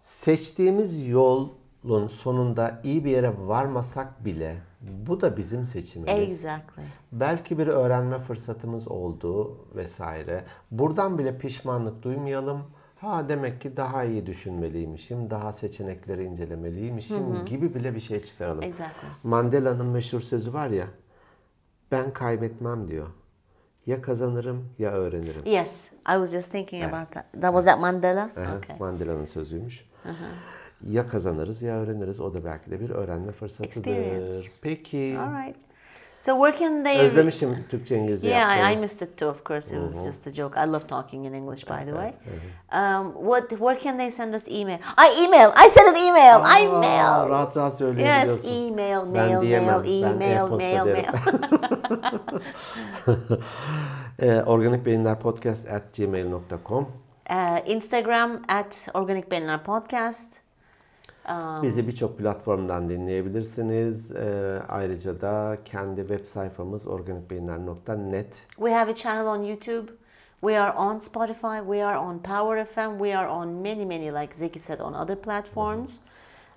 Seçtiğimiz 0.00 1.06
yolun 1.08 2.06
sonunda 2.08 2.80
iyi 2.84 3.04
bir 3.04 3.10
yere 3.10 3.32
varmasak 3.38 4.24
bile 4.24 4.56
bu 4.80 5.20
da 5.20 5.36
bizim 5.36 5.64
seçimimiz. 5.64 6.32
Exactly. 6.32 6.82
Belki 7.12 7.58
bir 7.58 7.66
öğrenme 7.66 8.18
fırsatımız 8.18 8.88
oldu 8.88 9.58
vesaire. 9.74 10.44
Buradan 10.70 11.18
bile 11.18 11.38
pişmanlık 11.38 12.02
duymayalım. 12.02 12.62
Ha 12.96 13.28
demek 13.28 13.60
ki 13.60 13.76
daha 13.76 14.04
iyi 14.04 14.26
düşünmeliymişim, 14.26 15.30
daha 15.30 15.52
seçenekleri 15.52 16.24
incelemeliymişim 16.24 17.44
gibi 17.44 17.74
bile 17.74 17.94
bir 17.94 18.00
şey 18.00 18.20
çıkaralım. 18.20 18.62
Exactly. 18.62 19.08
Mandela'nın 19.22 19.86
meşhur 19.86 20.20
sözü 20.20 20.52
var 20.52 20.68
ya, 20.68 20.86
ben 21.92 22.12
kaybetmem 22.12 22.88
diyor. 22.88 23.06
Ya 23.86 24.02
kazanırım 24.02 24.68
ya 24.78 24.90
öğrenirim. 24.90 25.42
Yes, 25.46 25.84
I 25.90 26.12
was 26.12 26.30
just 26.30 26.52
thinking 26.52 26.84
about 26.84 27.12
that. 27.12 27.32
That 27.32 27.52
was 27.52 27.64
that 27.64 27.80
Mandela. 27.80 28.30
Aha, 28.36 28.56
Okay. 28.56 28.78
Mandela'nın 28.78 29.24
sözüymüş. 29.24 29.88
Ya 30.86 31.08
kazanırız 31.08 31.62
ya 31.62 31.74
öğreniriz. 31.76 32.20
O 32.20 32.34
da 32.34 32.44
belki 32.44 32.70
de 32.70 32.80
bir 32.80 32.90
öğrenme 32.90 33.32
fırsatıdır. 33.32 33.66
Experience. 33.66 34.48
Peki. 34.62 35.16
All 35.20 35.46
right. 35.46 35.56
So 36.18 36.32
where 36.46 36.58
can 36.64 36.84
they? 36.84 36.98
Özlemişim 36.98 37.64
Türkçe 37.68 37.96
İngilizce 37.96 38.28
Yeah, 38.28 38.50
I, 38.50 38.54
I 38.54 38.58
yapmayı. 38.58 38.78
missed 38.78 39.00
it 39.08 39.16
too. 39.18 39.28
Of 39.28 39.44
course, 39.46 39.76
it 39.76 39.82
was 39.82 40.04
just 40.06 40.26
a 40.26 40.30
joke. 40.32 40.60
I 40.60 40.66
love 40.68 40.86
talking 40.86 41.26
in 41.26 41.32
English, 41.32 41.64
by 41.70 41.84
the 41.84 41.92
way. 41.92 42.12
Um, 42.72 43.12
what? 43.12 43.48
Where 43.50 43.78
can 43.80 43.98
they 43.98 44.10
send 44.10 44.34
us 44.34 44.48
email? 44.48 44.78
I 44.78 45.24
email. 45.24 45.48
I 45.66 45.70
sent 45.70 45.88
an 45.88 45.96
email. 45.96 46.40
I 46.62 46.66
Aa, 46.68 46.78
mail. 46.80 47.28
Rahat 47.30 47.56
rahat 47.56 47.72
Yes, 47.72 47.78
söyleyebiliyorsun. 47.78 48.48
email, 48.50 48.98
Ben 49.14 49.28
mail, 49.28 49.40
diyemem. 49.42 49.80
mail, 49.80 50.02
Ben 50.02 50.10
email, 50.10 50.48
mail, 50.48 50.84
mail. 50.84 51.04
Ee, 54.22 54.42
Organik 54.42 54.86
Beyinler 54.86 55.18
Podcast 55.20 55.68
at 55.68 55.82
gmail.com 55.96 56.88
Uh, 57.30 57.58
Instagram 57.70 58.42
at 58.48 58.88
Organic 58.94 59.30
Benler 59.30 59.64
Podcast. 59.64 60.40
Bizi 61.62 61.86
birçok 61.86 62.18
platformdan 62.18 62.88
dinleyebilirsiniz. 62.88 64.12
Ee, 64.12 64.58
ayrıca 64.68 65.20
da 65.20 65.58
kendi 65.64 66.00
web 66.00 66.24
sayfamız 66.24 66.86
organikbeyinler.net 66.86 68.42
We 68.56 68.72
have 68.74 68.90
a 68.90 68.94
channel 68.94 69.26
on 69.26 69.42
YouTube. 69.42 69.92
We 70.40 70.60
are 70.60 70.72
on 70.76 70.98
Spotify. 70.98 71.60
We 71.66 71.84
are 71.84 71.98
on 71.98 72.18
Power 72.18 72.64
FM. 72.64 72.98
We 72.98 73.18
are 73.18 73.28
on 73.28 73.48
many, 73.48 73.84
many, 73.86 74.10
like 74.22 74.34
Zeki 74.36 74.58
said, 74.58 74.80
on 74.80 74.92
other 74.94 75.16
platforms. 75.16 76.00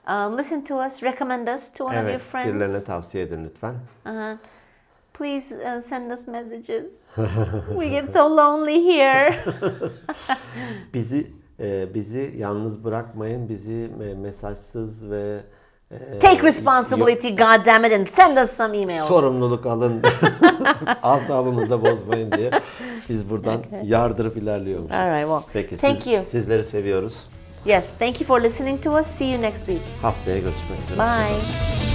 Um, 0.08 0.38
listen 0.38 0.64
to 0.64 0.76
us. 0.86 1.04
Recommend 1.04 1.48
us 1.48 1.70
to 1.74 1.84
one 1.86 1.96
of 1.98 2.04
your 2.04 2.10
Evet, 2.12 2.22
friends. 2.22 2.48
birilerine 2.50 2.84
tavsiye 2.84 3.24
edin 3.24 3.44
lütfen. 3.46 3.76
Uh-huh. 4.06 4.38
Please 5.14 5.56
uh, 5.56 5.82
send 5.82 6.12
us 6.12 6.28
messages. 6.28 6.90
we 7.78 7.90
get 7.90 8.14
so 8.14 8.36
lonely 8.38 8.80
here. 8.84 9.36
Bizi 10.94 11.32
bizi 11.94 12.34
yalnız 12.38 12.84
bırakmayın. 12.84 13.50
Bizi 13.50 13.90
mesajsız 14.18 15.10
ve 15.10 15.40
e, 15.92 16.20
Take 16.20 16.44
responsibility, 16.44 17.30
God 17.30 17.66
damn 17.66 17.86
it, 17.86 17.94
and 17.94 18.08
send 18.08 18.38
us 18.38 18.52
some 18.52 18.78
emails. 18.78 19.08
sorumluluk 19.08 19.66
alın. 19.66 20.02
Asabımızı 21.04 21.70
da 21.70 21.82
bozmayın 21.86 22.32
diye 22.32 22.52
biz 23.10 23.30
buradan 23.30 23.62
yardırıp 23.84 24.38
ilerliyormuşuz. 24.38 24.96
All 24.98 25.06
right, 25.06 25.22
well, 25.22 25.42
Peki 25.54 25.78
thank 25.78 26.04
siz- 26.04 26.14
you. 26.14 26.24
sizleri 26.26 26.64
seviyoruz. 26.64 27.24
Yes, 27.66 27.90
thank 28.00 28.22
you 28.22 28.28
for 28.28 28.42
listening 28.42 28.84
to 28.84 29.00
us. 29.00 29.08
See 29.08 29.26
you 29.32 29.42
next 29.42 29.66
week. 29.66 29.82
Haftaya 30.02 30.38
görüşmek 30.38 30.80
üzere. 30.86 30.98
Bye. 31.00 31.91